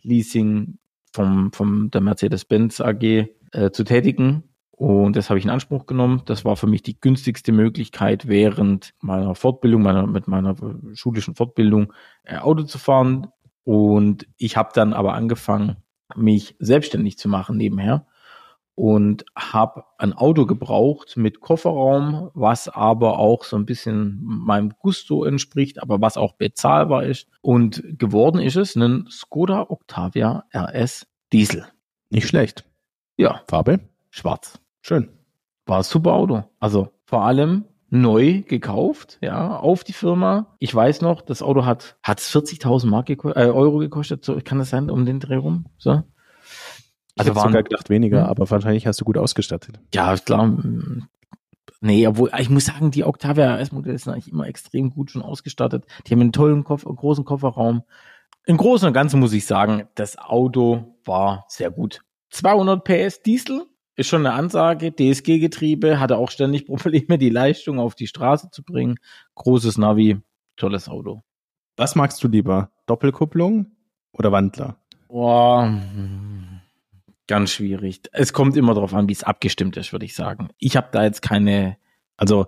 [0.06, 0.78] Mitarbeiterleasing
[1.14, 4.44] vom, vom der Mercedes-Benz AG äh, zu tätigen.
[4.72, 6.24] Und das habe ich in Anspruch genommen.
[6.26, 10.56] Das war für mich die günstigste Möglichkeit, während meiner Fortbildung, meiner, mit meiner
[10.94, 11.94] schulischen Fortbildung
[12.24, 13.28] äh, Auto zu fahren.
[13.64, 15.78] Und ich habe dann aber angefangen,
[16.16, 18.06] mich selbstständig zu machen nebenher
[18.76, 25.24] und habe ein Auto gebraucht mit Kofferraum, was aber auch so ein bisschen meinem Gusto
[25.24, 27.28] entspricht, aber was auch bezahlbar ist.
[27.42, 31.66] Und geworden ist es ein Skoda Octavia RS Diesel.
[32.10, 32.66] Nicht schlecht.
[33.18, 33.80] Ja, Farbe?
[34.16, 34.60] schwarz.
[34.82, 35.10] Schön.
[35.66, 36.44] War ein super Auto.
[36.60, 40.56] Also vor allem neu gekauft, ja, auf die Firma.
[40.60, 44.26] Ich weiß noch, das Auto hat hat 40.000 Mark geko äh, Euro gekostet.
[44.26, 45.66] So kann das sein um den Dreh rum?
[45.78, 46.04] So.
[47.18, 48.30] Also Also waren sogar gedacht weniger, Hm.
[48.30, 49.80] aber wahrscheinlich hast du gut ausgestattet.
[49.94, 50.46] Ja, klar.
[50.48, 51.08] mm,
[51.82, 55.86] Nee, obwohl, ich muss sagen, die Octavia RS-Modelle sind eigentlich immer extrem gut schon ausgestattet.
[56.08, 57.84] Die haben einen tollen Koffer, großen Kofferraum.
[58.46, 62.02] Im Großen und Ganzen muss ich sagen, das Auto war sehr gut.
[62.32, 64.92] 200 PS Diesel ist schon eine Ansage.
[64.94, 68.98] DSG-Getriebe hatte auch ständig Probleme, die Leistung auf die Straße zu bringen.
[69.36, 70.18] Großes Navi,
[70.58, 71.22] tolles Auto.
[71.78, 72.72] Was magst du lieber?
[72.88, 73.68] Doppelkupplung
[74.14, 74.78] oder Wandler?
[75.08, 76.55] Boah, hm,
[77.28, 78.02] ganz schwierig.
[78.12, 80.50] Es kommt immer darauf an, wie es abgestimmt ist, würde ich sagen.
[80.58, 81.78] Ich habe da jetzt keine
[82.18, 82.48] Also,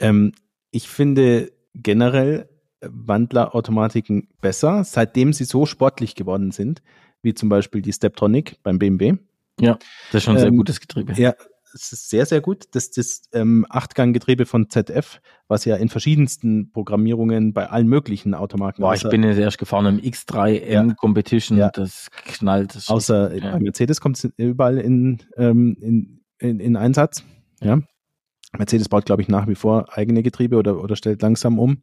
[0.00, 0.32] ähm,
[0.70, 2.48] ich finde generell
[2.80, 6.82] Wandlerautomatiken besser, seitdem sie so sportlich geworden sind,
[7.22, 9.14] wie zum Beispiel die Steptronic beim BMW.
[9.60, 9.78] Ja,
[10.12, 11.12] das ist schon ein sehr Ähm, gutes Getriebe.
[11.14, 11.34] Ja,
[11.74, 12.66] es ist sehr, sehr gut.
[12.72, 18.82] Das, das ähm, Achtganggetriebe von ZF, was ja in verschiedensten Programmierungen bei allen möglichen Automarken.
[18.82, 20.94] Boah, ich bin jetzt erst gefahren im X3M Ja.
[20.94, 21.70] Competition, Ja.
[21.70, 22.74] das knallt.
[22.74, 23.52] Das Außer Ja.
[23.52, 27.22] bei Mercedes kommt es überall in, ähm, in, in, in Einsatz.
[27.60, 27.80] Ja.
[28.56, 31.82] Mercedes baut, glaube ich, nach wie vor eigene Getriebe oder, oder stellt langsam um.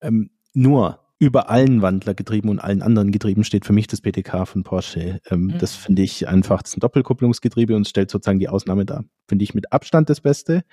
[0.00, 4.64] Ähm, nur über allen Wandlergetrieben und allen anderen Getrieben steht für mich das PTK von
[4.64, 5.20] Porsche.
[5.30, 5.58] Ähm, Mhm.
[5.58, 9.04] Das finde ich einfach, das ist ein Doppelkupplungsgetriebe und stellt sozusagen die Ausnahme dar.
[9.28, 10.64] Finde ich mit Abstand das Beste.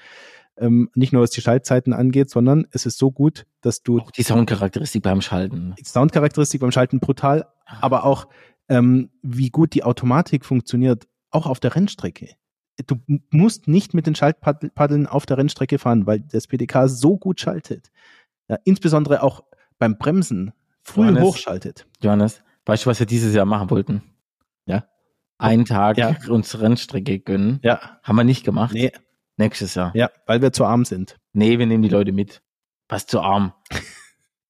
[0.57, 4.09] Ähm, nicht nur was die Schaltzeiten angeht, sondern es ist so gut, dass du auch
[4.09, 5.75] die Soundcharakteristik beim Schalten.
[5.77, 8.27] die Soundcharakteristik beim Schalten brutal, aber auch
[8.69, 12.29] ähm, wie gut die Automatik funktioniert, auch auf der Rennstrecke.
[12.87, 12.95] Du
[13.31, 17.91] musst nicht mit den Schaltpaddeln auf der Rennstrecke fahren, weil das PDK so gut schaltet.
[18.47, 19.43] Ja, insbesondere auch
[19.79, 21.23] beim Bremsen früh Johannes.
[21.23, 21.87] hochschaltet.
[22.01, 24.01] Johannes, weißt du, was wir dieses Jahr machen wollten?
[24.65, 24.85] Ja.
[25.37, 26.15] Einen Tag Ja.
[26.29, 27.59] uns Rennstrecke gönnen.
[27.63, 28.73] Ja, Haben wir nicht gemacht.
[28.73, 28.91] nee,
[29.37, 29.91] Nächstes Jahr.
[29.95, 31.17] ja, weil wir zu arm sind.
[31.33, 32.41] Nee, wir nehmen die Leute mit.
[32.89, 33.53] Was zu arm.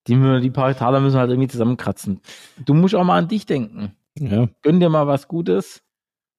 [0.08, 2.22] Die, die paar Taler müssen halt irgendwie zusammenkratzen.
[2.64, 3.92] Du musst auch mal an dich denken.
[4.18, 5.84] Ja, Gönn dir mal was Gutes.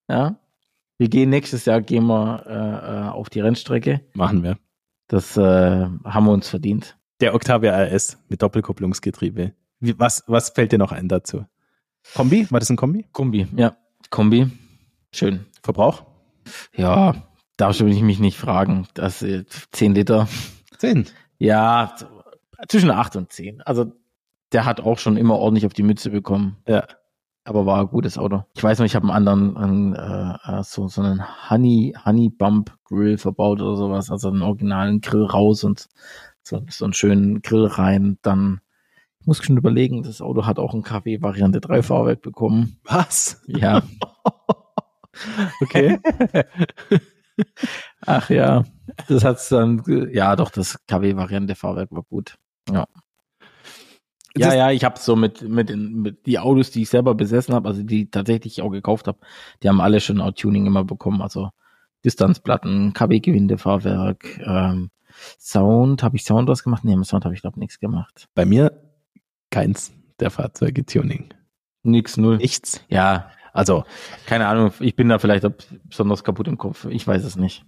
[0.09, 0.39] Ja.
[0.97, 2.51] Wir gehen nächstes Jahr gehen wir äh,
[3.05, 4.01] äh, auf die Rennstrecke.
[4.15, 4.57] machen wir.
[5.07, 5.41] Das äh,
[6.03, 6.97] haben wir uns verdient.
[7.21, 9.53] Der Octavia RS mit Doppelkupplungsgetriebe.
[9.79, 11.45] Wie, was, was fällt dir noch ein dazu?
[12.15, 12.49] Kombi?
[12.49, 13.05] War das ein Kombi?
[13.11, 13.75] Kombi, ja.
[14.09, 14.49] Kombi.
[15.11, 15.45] Schön.
[15.61, 16.05] Verbrauch?
[16.75, 17.15] Ja,
[17.57, 18.87] darfst du mich nicht fragen.
[18.93, 20.27] Das äh, 10 Liter.
[20.77, 21.05] Zehn.
[21.37, 21.93] Ja,
[22.69, 23.61] zwischen 8 und 10.
[23.61, 23.91] Also
[24.53, 26.57] der hat auch schon immer ordentlich auf die Mütze bekommen.
[26.67, 26.87] Ja.
[27.43, 28.43] Aber war ein gutes Auto.
[28.55, 32.29] Ich weiß noch, ich habe einen anderen, einen, äh, äh, so, so einen Honey, Honey
[32.29, 34.09] Bump Grill verbaut oder sowas.
[34.11, 35.87] Also einen originalen Grill raus und
[36.43, 38.17] so, so einen schönen Grill rein.
[38.21, 38.61] Dann
[39.21, 42.77] ich muss schon überlegen, das Auto hat auch ein KW Variante 3 Fahrwerk bekommen.
[42.83, 43.41] Was?
[43.47, 43.83] Ja.
[45.61, 45.99] Okay.
[48.05, 48.63] Ach ja.
[49.07, 49.83] Das hat's dann,
[50.13, 52.37] ja doch, das KW Variante Fahrwerk war gut.
[52.69, 52.85] Ja.
[54.37, 57.15] Ja, Das- ja, ich habe so mit, mit, den, mit die Autos, die ich selber
[57.15, 59.19] besessen habe, also die tatsächlich auch gekauft habe,
[59.63, 61.21] die haben alle schon Out-Tuning immer bekommen.
[61.21, 61.49] Also
[62.05, 64.89] Distanzplatten, KW-Gewinde-Fahrwerk, ähm,
[65.39, 66.83] Sound, habe ich Sound was gemacht?
[66.85, 68.27] Nee, im Sound habe ich glaube nichts gemacht.
[68.35, 68.81] Bei mir
[69.49, 71.33] keins der Fahrzeuge Tuning.
[71.83, 72.37] Nix, null.
[72.37, 72.83] Nichts.
[72.89, 73.83] Ja, Also
[74.25, 75.45] keine Ahnung, ich bin da vielleicht
[75.85, 76.85] besonders kaputt im Kopf.
[76.85, 77.65] Ich weiß es nicht.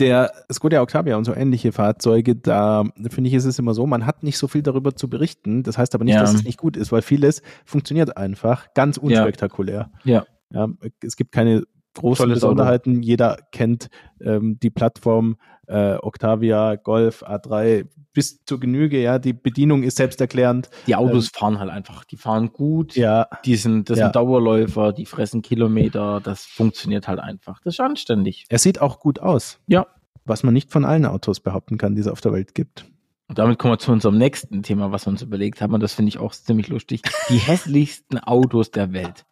[0.00, 4.06] der Skoda Octavia und so ähnliche Fahrzeuge, da finde ich, ist es immer so, man
[4.06, 5.62] hat nicht so viel darüber zu berichten.
[5.62, 6.20] Das heißt aber nicht, Ja.
[6.20, 9.90] dass es nicht gut ist, weil vieles funktioniert einfach ganz unspektakulär.
[10.02, 10.24] Ja.
[10.50, 10.68] Ja,
[11.02, 13.02] es gibt keine großen Tolles Besonderheiten.
[13.02, 13.88] Jeder kennt
[14.20, 15.36] ähm, die Plattform
[15.66, 19.00] äh, Octavia, Golf, A3 bis zur Genüge.
[19.00, 20.68] Ja, die Bedienung ist selbsterklärend.
[20.86, 22.94] Die Autos fahren halt einfach, die fahren gut.
[22.96, 24.06] Ja, Die sind, das Ja.
[24.06, 27.60] sind Dauerläufer, die fressen Kilometer, das funktioniert halt einfach.
[27.64, 28.44] Das ist anständig.
[28.50, 29.58] er sieht auch gut aus.
[29.66, 29.86] Ja.
[30.26, 32.84] Was man nicht von allen Autos behaupten kann, die es auf der Welt gibt.
[33.28, 35.72] Und damit kommen wir zu unserem nächsten Thema, was wir uns überlegt haben.
[35.74, 37.00] Und das finde ich auch ziemlich lustig.
[37.30, 39.24] Die hässlichsten Autos der Welt.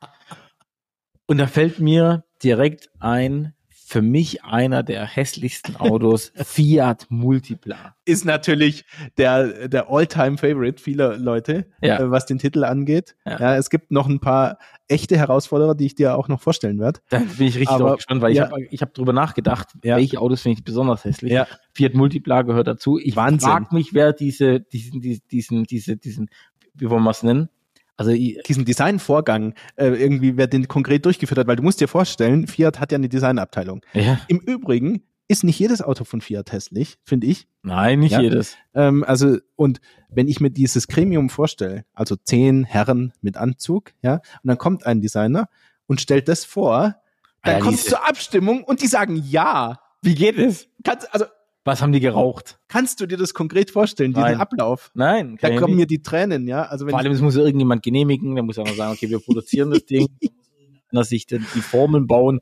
[1.26, 3.54] Und da fällt mir direkt ein,
[3.92, 7.94] für mich einer der hässlichsten Autos, Fiat Multipla.
[8.06, 8.86] Ist natürlich
[9.18, 11.98] der, der All-Time-Favorite vieler Leute, Ja.
[12.00, 13.16] äh, was den Titel angeht.
[13.26, 13.38] Ja.
[13.38, 13.56] Ja.
[13.56, 14.56] es gibt noch ein paar
[14.88, 17.00] echte Herausforderer, die ich dir auch noch vorstellen werde.
[17.10, 18.46] Da bin ich richtig Aber, gespannt, weil ja.
[18.46, 21.32] ich habe ich hab drüber nachgedacht, welche Autos finde ich besonders hässlich.
[21.32, 21.46] Ja.
[21.74, 22.98] Fiat Multipla gehört dazu.
[22.98, 26.30] Ich frage mich, wer diese, diesen, diesen, diesen, diese, diesen,
[26.74, 27.50] wie wollen wir es nennen?
[27.96, 32.46] Also diesen Designvorgang äh, irgendwie, wer den konkret durchgeführt hat, weil du musst dir vorstellen,
[32.46, 33.82] Fiat hat ja eine Designabteilung.
[33.92, 37.46] ja, Im Übrigen ist nicht jedes Auto von Fiat hässlich, finde ich.
[37.62, 38.20] nein, nicht Ja.
[38.20, 38.56] jedes.
[38.74, 39.80] Ähm, also, und
[40.10, 44.84] wenn ich mir dieses Gremium vorstelle, also zehn Herren mit Anzug, ja, und dann kommt
[44.84, 45.48] ein Designer
[45.86, 46.96] und stellt das vor,
[47.44, 49.78] dann Ja, kommt es zur Abstimmung und die sagen ja.
[50.02, 50.66] Wie geht es?
[50.84, 51.24] Kannst, also,
[51.64, 52.58] Was haben die geraucht?
[52.68, 54.40] kannst du dir das konkret vorstellen, diesen Nein.
[54.40, 54.90] Ablauf?
[54.94, 56.64] Nein, Da kommen mir die Tränen, ja.
[56.64, 59.20] Also wenn Vor allem, es muss irgendjemand genehmigen, der muss auch noch sagen, okay, wir
[59.20, 60.08] produzieren das Ding.
[60.90, 62.40] Dass sich dann die Formeln bauen.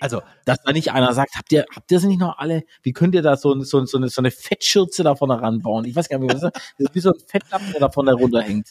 [0.00, 2.64] also Dass da nicht einer sagt, habt ihr, habt ihr sie nicht noch alle?
[2.82, 5.84] Wie könnt ihr da so, so, so, eine, so eine Fettschürze da vorne ranbauen?
[5.84, 6.74] Ich weiß gar nicht, wie das ist.
[6.78, 8.70] Das wie so ein Fettlappen, der da vorne runterhängt.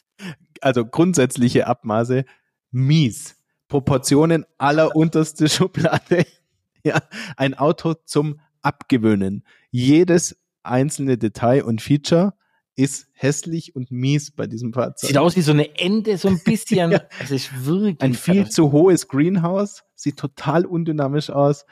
[0.62, 2.26] also grundsätzliche Abmaße
[2.72, 3.36] mies.
[3.70, 6.26] Proportionen aller unterste Schublade.
[6.82, 7.02] Ja,
[7.36, 9.44] ein Auto zum Abgewöhnen.
[9.72, 12.34] Jedes einzelne Detail und Feature
[12.76, 15.10] ist hässlich und mies bei diesem Fahrzeug.
[15.10, 16.92] Sieht aus wie so eine Ente, so ein bisschen.
[16.92, 17.02] Ja.
[17.30, 21.66] Ist wirklich ein viel zu hohes Greenhouse, sieht total undynamisch aus.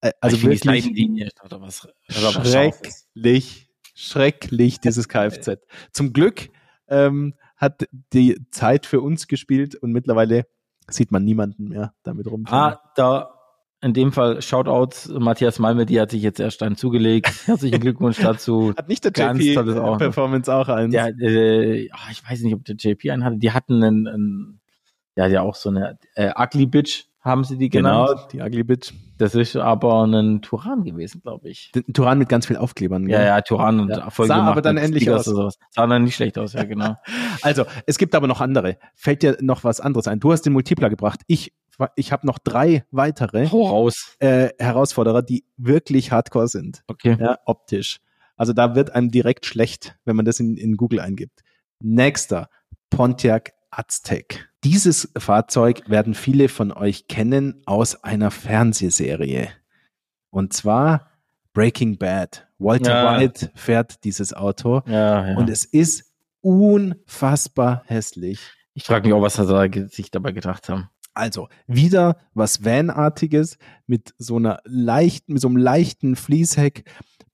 [0.00, 5.58] Äh, Also ich wirklich Seitenlinie oder was, oder was schrecklich, schrecklich dieses Kfz.
[5.92, 6.48] Zum Glück
[6.88, 10.46] ähm, hat die Zeit für uns gespielt und mittlerweile
[10.88, 12.74] sieht man niemanden mehr damit rumfahren.
[12.74, 13.34] Ah, da
[13.82, 17.32] in dem Fall Shoutouts, Matthias Malme, die hat sich jetzt erst einen zugelegt.
[17.46, 18.72] Herzlichen Glückwunsch dazu.
[18.76, 19.98] Hat nicht der Ganz JP tolles auch.
[19.98, 20.92] Performance auch eins?
[20.92, 23.36] Der, äh, ah, ich weiß nicht, ob der JP einen hatte.
[23.38, 24.60] Die hatten einen, einen
[25.16, 28.08] ja, ja auch so eine äh, Ugly Bitch, haben sie die genannt.
[28.08, 28.92] genau, die Ugly Bitch.
[29.18, 31.70] Das ist aber ein Turan gewesen, glaube ich.
[31.72, 33.08] Den Turan mit ganz viel Aufklebern.
[33.08, 33.26] Ja, gell?
[33.26, 34.10] ja, Turan und Ja.
[34.10, 35.28] voll Sah gemacht aber dann Stickers aus.
[35.28, 35.58] oder sowas.
[35.70, 36.96] Sah dann nicht schlecht aus, ja, genau.
[37.42, 38.78] Also, es gibt aber noch andere.
[38.94, 40.18] Fällt dir noch was anderes ein?
[40.18, 41.20] Du hast den Multipler gebracht.
[41.28, 41.52] Ich,
[41.96, 43.46] ich habe noch drei weitere
[44.18, 46.82] äh, Herausforderer, die wirklich hardcore sind.
[46.86, 47.16] Okay.
[47.18, 48.00] Ja, optisch.
[48.36, 51.42] Also da wird einem direkt schlecht, wenn man das in, in Google eingibt.
[51.80, 52.48] Nächster,
[52.90, 54.48] Pontiac Aztec.
[54.64, 59.48] Dieses Fahrzeug werden viele von euch kennen aus einer Fernsehserie.
[60.30, 61.10] Und zwar
[61.52, 62.46] Breaking Bad.
[62.58, 63.20] Walter Ja.
[63.20, 65.36] White fährt dieses Auto Ja, ja.
[65.36, 68.40] und es ist unfassbar hässlich.
[68.74, 70.88] ich frage mich auch, was sie da sich dabei gedacht haben.
[71.14, 76.84] Also wieder was Van-artiges mit so einer leichten, mit so einem leichten Fließheck,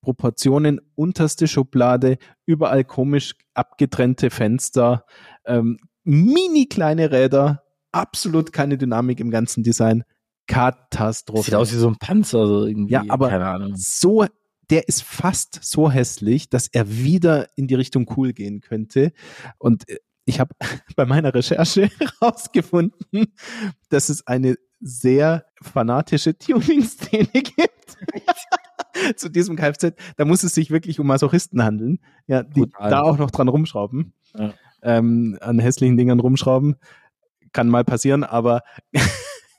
[0.00, 5.04] Proportionen unterste Schublade, überall komisch abgetrennte Fenster,
[5.44, 7.62] ähm, mini kleine Räder,
[7.92, 10.04] absolut keine Dynamik im ganzen Design.
[10.46, 11.42] Katastrophe.
[11.44, 12.94] Sieht aus wie so ein Panzer, so irgendwie.
[12.94, 13.72] Ja, aber- keine Ahnung.
[13.76, 14.24] so,
[14.70, 19.12] der ist fast so hässlich, dass er wieder in die Richtung cool gehen könnte.
[19.58, 19.98] Und äh,
[20.28, 20.54] ich habe
[20.96, 23.32] bei meiner Recherche herausgefunden,
[23.88, 27.96] dass es eine sehr fanatische Tuning-Szene gibt.
[29.16, 32.90] Zu diesem Kfz, da muss es sich wirklich um Masochisten handeln, ja, die Brutal.
[32.90, 34.52] da auch noch dran rumschrauben, Ja.
[34.82, 36.76] ähm, an hässlichen Dingern rumschrauben.
[37.52, 38.62] Kann mal passieren, aber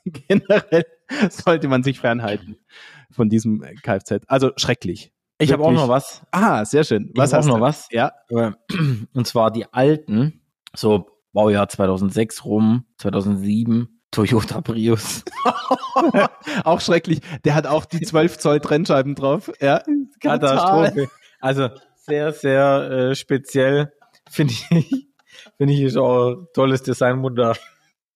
[0.04, 0.84] generell
[1.30, 2.56] sollte man sich fernhalten
[3.10, 4.20] von diesem Kfz.
[4.28, 5.12] Also schrecklich.
[5.38, 6.22] Ich habe auch noch was.
[6.30, 7.10] Ah, sehr schön.
[7.16, 7.62] Was ich hast auch noch du?
[7.62, 7.88] was.
[7.90, 8.12] Ja.
[8.28, 8.52] Äh,
[9.14, 10.39] Und zwar die alten,
[10.74, 15.24] so Baujahr 2006 rum, 2007, Toyota Prius.
[16.64, 17.20] auch schrecklich.
[17.44, 19.52] Der hat auch die 12 Zoll Trennscheiben drauf.
[19.60, 19.82] Ja.
[20.20, 21.08] Katastrophe.
[21.40, 23.92] Also sehr, sehr äh, speziell.
[24.28, 24.68] Finde ich,
[25.56, 27.54] finde ich ist auch ein tolles Designmutter.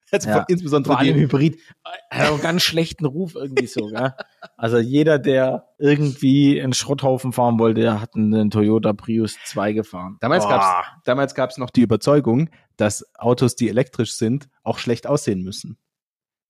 [0.12, 0.44] Also Ja.
[0.48, 1.58] insbesondere Vor allem Hybrid.
[2.10, 4.12] Hat auch einen ganz schlechten Ruf irgendwie so, gell?
[4.56, 10.16] Also jeder, der irgendwie einen Schrotthaufen fahren wollte, der hat einen Toyota Prius 2 gefahren.
[10.20, 10.48] Damals Oh.
[10.48, 10.66] gab's
[11.04, 15.78] damals gab's noch die Überzeugung, dass Autos, die elektrisch sind, auch schlecht aussehen müssen.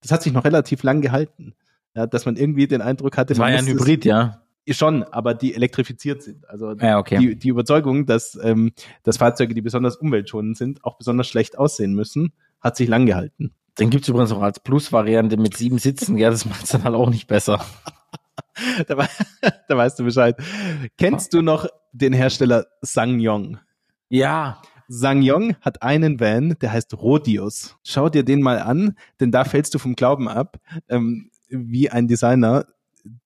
[0.02, 1.54] Das hat sich noch relativ lang gehalten.
[1.94, 4.42] Ja, dass man irgendwie den Eindruck hatte, Das war man ja ein Hybrid, ja.
[4.68, 6.48] Schon, aber die elektrifiziert sind.
[6.48, 7.18] Also Ja, okay.
[7.18, 8.72] die, die Überzeugung, dass, ähm,
[9.04, 12.32] dass Fahrzeuge, die besonders umweltschonend sind, auch besonders schlecht aussehen müssen,
[12.64, 13.54] hat sich lang gehalten.
[13.78, 16.16] Den gibt's übrigens auch als Plus-Variante mit sieben Sitzen.
[16.16, 17.64] Ja, das macht's dann halt auch nicht besser.
[18.88, 19.08] da, wei-
[19.68, 20.36] da weißt du Bescheid.
[20.98, 23.58] Kennst du noch den Hersteller Sangyong?
[24.08, 24.62] Ja.
[24.88, 27.76] Sangyong hat einen Van, der heißt Rodius.
[27.84, 30.58] Schau dir den mal an, denn da fällst du vom Glauben ab,
[30.88, 32.66] ähm, wie ein Designer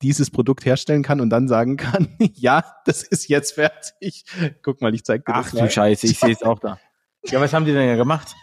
[0.03, 4.24] dieses Produkt herstellen kann und dann sagen kann, ja, das ist jetzt fertig.
[4.62, 5.70] Guck mal, ich zeig dir Ach das du mal.
[5.70, 6.78] Scheiße, ich sehe es auch da.
[7.26, 8.34] Ja, was haben die denn ja gemacht?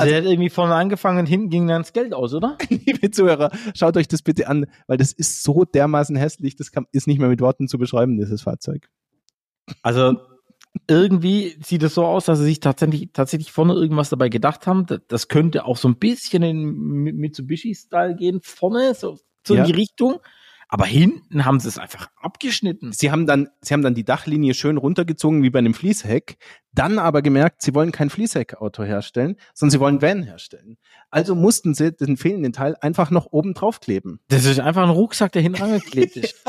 [0.00, 2.58] Also, der hat irgendwie vorne angefangen und hinten ging dann das Geld aus, oder?
[2.68, 6.86] Liebe Zuhörer, schaut euch das bitte an, weil das ist so dermaßen hässlich, das kann,
[6.92, 8.88] ist nicht mehr mit Worten zu beschreiben, dieses Fahrzeug.
[9.82, 10.18] Also
[10.88, 14.86] irgendwie sieht es so aus, dass sie sich tatsächlich, tatsächlich vorne irgendwas dabei gedacht haben.
[15.08, 19.60] Das, könnte auch so ein bisschen in Mi- Mitsubishi-Style gehen, vorne, so, so Ja.
[19.62, 20.16] in die Richtung.
[20.74, 22.90] Aber hinten haben sie es einfach abgeschnitten.
[22.90, 26.36] Sie haben dann, sie haben dann die Dachlinie schön runtergezogen wie bei einem Fließheck,
[26.72, 30.76] dann aber gemerkt, sie wollen kein Fließheckauto herstellen, sondern sie wollen Van herstellen.
[31.12, 34.18] Also mussten sie den fehlenden Teil einfach noch oben draufkleben.
[34.26, 36.42] Das ist einfach ein Rucksack, der hinten angeklebt ist.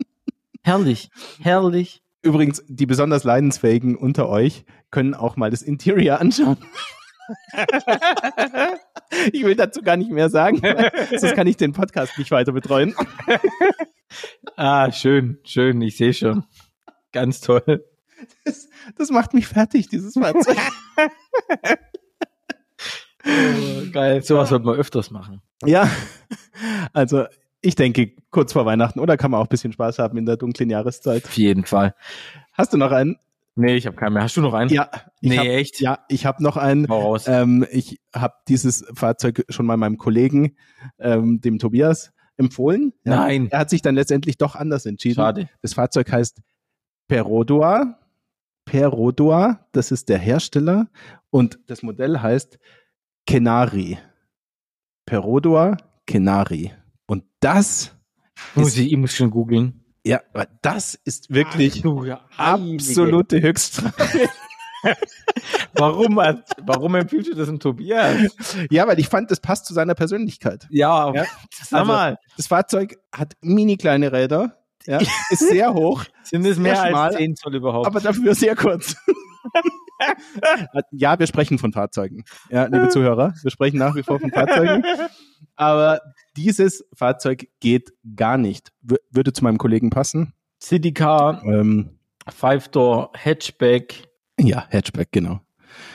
[0.64, 1.10] Herrlich,
[1.42, 2.02] herrlich.
[2.22, 6.56] Übrigens, die besonders leidensfähigen unter euch können auch mal das Interior anschauen.
[9.32, 10.60] ich will dazu gar nicht mehr sagen,
[11.10, 12.94] sonst kann ich den Podcast nicht weiter betreuen.
[14.56, 16.44] Ah, schön, schön, ich sehe schon.
[17.12, 17.84] Ganz toll.
[18.44, 20.56] Das, das macht mich fertig, dieses Fahrzeug.
[23.26, 24.22] Oh, geil.
[24.22, 25.42] Sowas sollte man öfters machen.
[25.64, 25.90] Ja,
[26.92, 27.26] also
[27.60, 30.36] ich denke, kurz vor Weihnachten oder kann man auch ein bisschen Spaß haben in der
[30.36, 31.24] dunklen Jahreszeit.
[31.24, 31.94] Auf jeden Fall.
[32.52, 33.16] Hast du noch einen?
[33.58, 34.22] Nee, ich habe keinen mehr.
[34.22, 34.70] Hast du noch einen?
[34.70, 34.90] Ja,
[35.20, 35.80] ich Nee, hab, echt?
[35.80, 36.86] Ja, ich habe noch einen.
[36.88, 37.26] Hau raus.
[37.26, 40.56] Ähm, ich habe dieses Fahrzeug schon mal meinem Kollegen,
[40.98, 42.92] ähm, dem Tobias, empfohlen.
[43.04, 43.16] Ja.
[43.16, 43.48] Nein.
[43.50, 45.16] Er hat sich dann letztendlich doch anders entschieden.
[45.16, 45.48] Schade.
[45.62, 46.42] Das Fahrzeug heißt
[47.08, 47.98] Perodua.
[48.66, 50.88] Perodua, das ist der Hersteller.
[51.30, 52.58] Und das Modell heißt
[53.26, 53.96] Kenari.
[55.06, 56.72] Perodua Kenari.
[57.06, 57.96] Und das
[58.54, 59.85] Muss ist, ich, ich muss schon googeln.
[60.06, 64.28] Ja, aber das ist wirklich Ach absolute Höchststrafe.
[65.74, 66.16] warum,
[66.62, 68.56] warum empfiehlst du das dem Tobias?
[68.70, 70.66] Ja, weil ich fand, das passt zu seiner Persönlichkeit.
[70.70, 74.98] Ja, Ja, sag also- mal, Das Fahrzeug hat mini kleine Räder, ja,
[75.30, 77.86] ist sehr hoch, sind es mehr schmal, als 10 Zoll überhaupt?
[77.86, 78.94] aber dafür sehr kurz.
[80.92, 82.24] ja, wir sprechen von Fahrzeugen.
[82.50, 84.84] Ja, liebe Zuhörer, wir sprechen nach wie vor von Fahrzeugen.
[85.56, 86.00] Aber
[86.36, 88.72] dieses Fahrzeug geht gar nicht.
[88.82, 90.32] W würde zu meinem Kollegen passen.
[90.62, 91.98] City Car, Ähm,
[92.28, 95.40] Five-Door, Hatchback, ja, Hatchback, genau.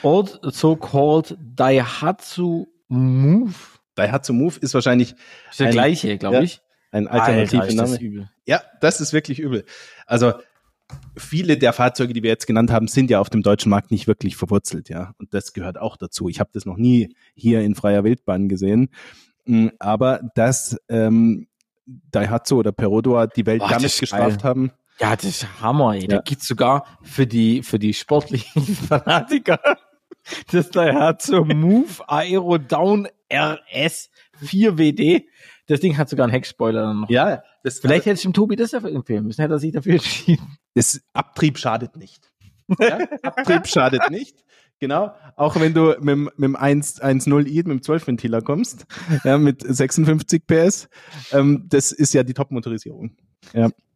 [0.02, 3.54] old so-called Daihatsu Move.
[3.94, 5.14] Daihatsu Move ist wahrscheinlich
[5.50, 6.60] Ist der Ein- gleiche, glaube ja, ich.
[6.90, 7.96] ein alternativer Alter, Name.
[8.00, 8.30] übel.
[8.46, 9.64] Ja, das ist wirklich übel.
[10.06, 10.32] Also
[11.16, 14.06] viele der Fahrzeuge, die wir jetzt genannt haben, sind ja auf dem deutschen Markt nicht
[14.06, 15.14] wirklich verwurzelt, ja.
[15.18, 16.28] Und das gehört auch dazu.
[16.28, 18.88] Ich habe das noch nie hier in freier Wildbahn gesehen.
[19.44, 21.48] Mm, Aber dass ähm,
[21.86, 24.48] Daihatsu oder Perodua die Welt Boah, damit das ist gestraft geil.
[24.50, 24.72] haben.
[25.00, 26.06] Ja, das ist Hammer, ey.
[26.06, 26.22] Da Ja.
[26.22, 29.58] gibt's sogar für die, für die sportlichen Fanatiker
[30.52, 35.24] das Daihatsu Move Aero Down RS 4WD.
[35.66, 37.10] Das Ding hat sogar einen Heckspoiler noch.
[37.10, 39.94] Ja, das, Vielleicht hätte ich dem Tobi das dafür empfehlen müssen, hätte er sich dafür
[39.94, 40.58] entschieden.
[40.74, 42.30] das Abtrieb schadet nicht.
[42.78, 42.98] Ja?
[43.22, 44.44] Abtrieb schadet nicht.
[44.82, 45.14] Genau.
[45.36, 48.84] Auch wenn du mit, dem- mit dem 1 1.0i, mit dem 12-Ventiler kommst,
[49.22, 50.88] ja, mit 56 PS,
[51.30, 53.12] ähm, das ist ja die Top-Motorisierung.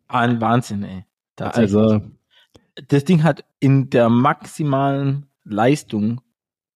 [0.06, 1.04] Ein Wahnsinn, ey.
[1.34, 1.74] Tatsächlich.
[1.74, 2.02] Also,
[2.86, 6.20] das Ding hat in der maximalen Leistung,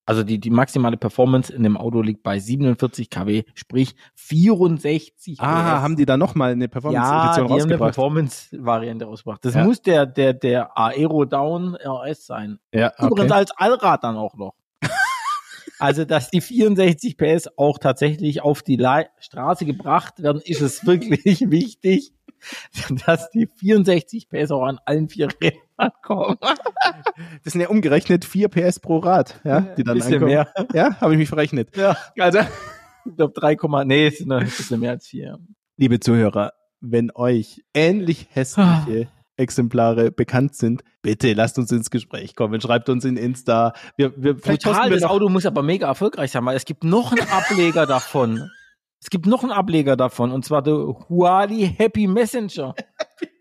[0.06, 5.76] also die, die maximale Performance in dem Auto liegt bei 47 kW, sprich 64 ah,
[5.76, 5.82] PS.
[5.82, 7.94] haben die da nochmal eine ja, die Performance-Edition haben eine rausgebracht?
[7.94, 9.44] Performance-Variante rausgebracht.
[9.44, 9.64] Das Ja.
[9.64, 12.58] muss der, der, der Aero Down RS sein.
[12.72, 13.32] Ja, Übrigens okay.
[13.32, 14.54] als Allrad dann auch noch.
[15.78, 20.84] also, dass die 64 PS auch tatsächlich auf die Le Straße gebracht werden, ist es
[20.86, 22.12] wirklich wichtig,
[23.06, 25.60] dass die 64 PS auch an allen vier Rädern
[26.02, 26.36] kommen.
[27.44, 30.32] Das sind ja umgerechnet 4 PS pro Rad, ja, die dann bisschen ankommen.
[30.32, 30.52] mehr.
[30.72, 31.76] Ja, habe ich mich verrechnet.
[31.76, 32.40] Ja, Also,
[33.04, 35.38] ich glaube 3, nee, es sind ein bisschen mehr als vier.
[35.76, 42.60] liebe Zuhörer, wenn euch ähnlich hässliche Exemplare bekannt sind, bitte lasst uns ins Gespräch kommen.
[42.60, 43.72] Schreibt uns in Insta.
[43.96, 46.84] Wir, wir, vielleicht Total, wir das Auto muss aber mega erfolgreich sein, weil es gibt
[46.84, 48.50] noch einen Ableger davon.
[49.02, 52.74] Es gibt noch einen Ableger davon, und zwar der Huali Happy Messenger.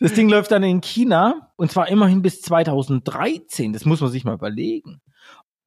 [0.00, 3.72] das Ding läuft dann in China, und zwar immerhin bis 2013.
[3.72, 5.00] Das muss man sich mal überlegen.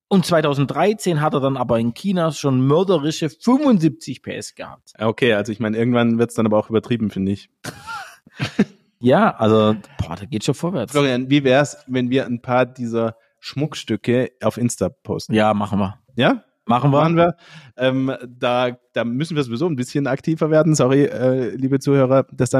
[0.07, 4.93] Und 2013 hat er dann aber in China schon mörderische 75 PS gehabt.
[4.99, 7.49] Okay, also ich meine, irgendwann wird's dann aber auch übertrieben, finde ich.
[9.03, 10.93] Ja, also, boah, da geht schon vorwärts.
[10.93, 15.33] Florian, wie wär's, wenn wir ein paar dieser Schmuckstücke auf Insta posten?
[15.33, 15.99] Ja, machen wir.
[16.15, 16.45] Ja?
[16.65, 17.01] Machen wir.
[17.01, 17.35] Machen wir.
[17.75, 20.73] Ähm, da, da müssen wir sowieso ein bisschen aktiver werden.
[20.73, 22.51] Sorry, äh, liebe Zuhörer, dass da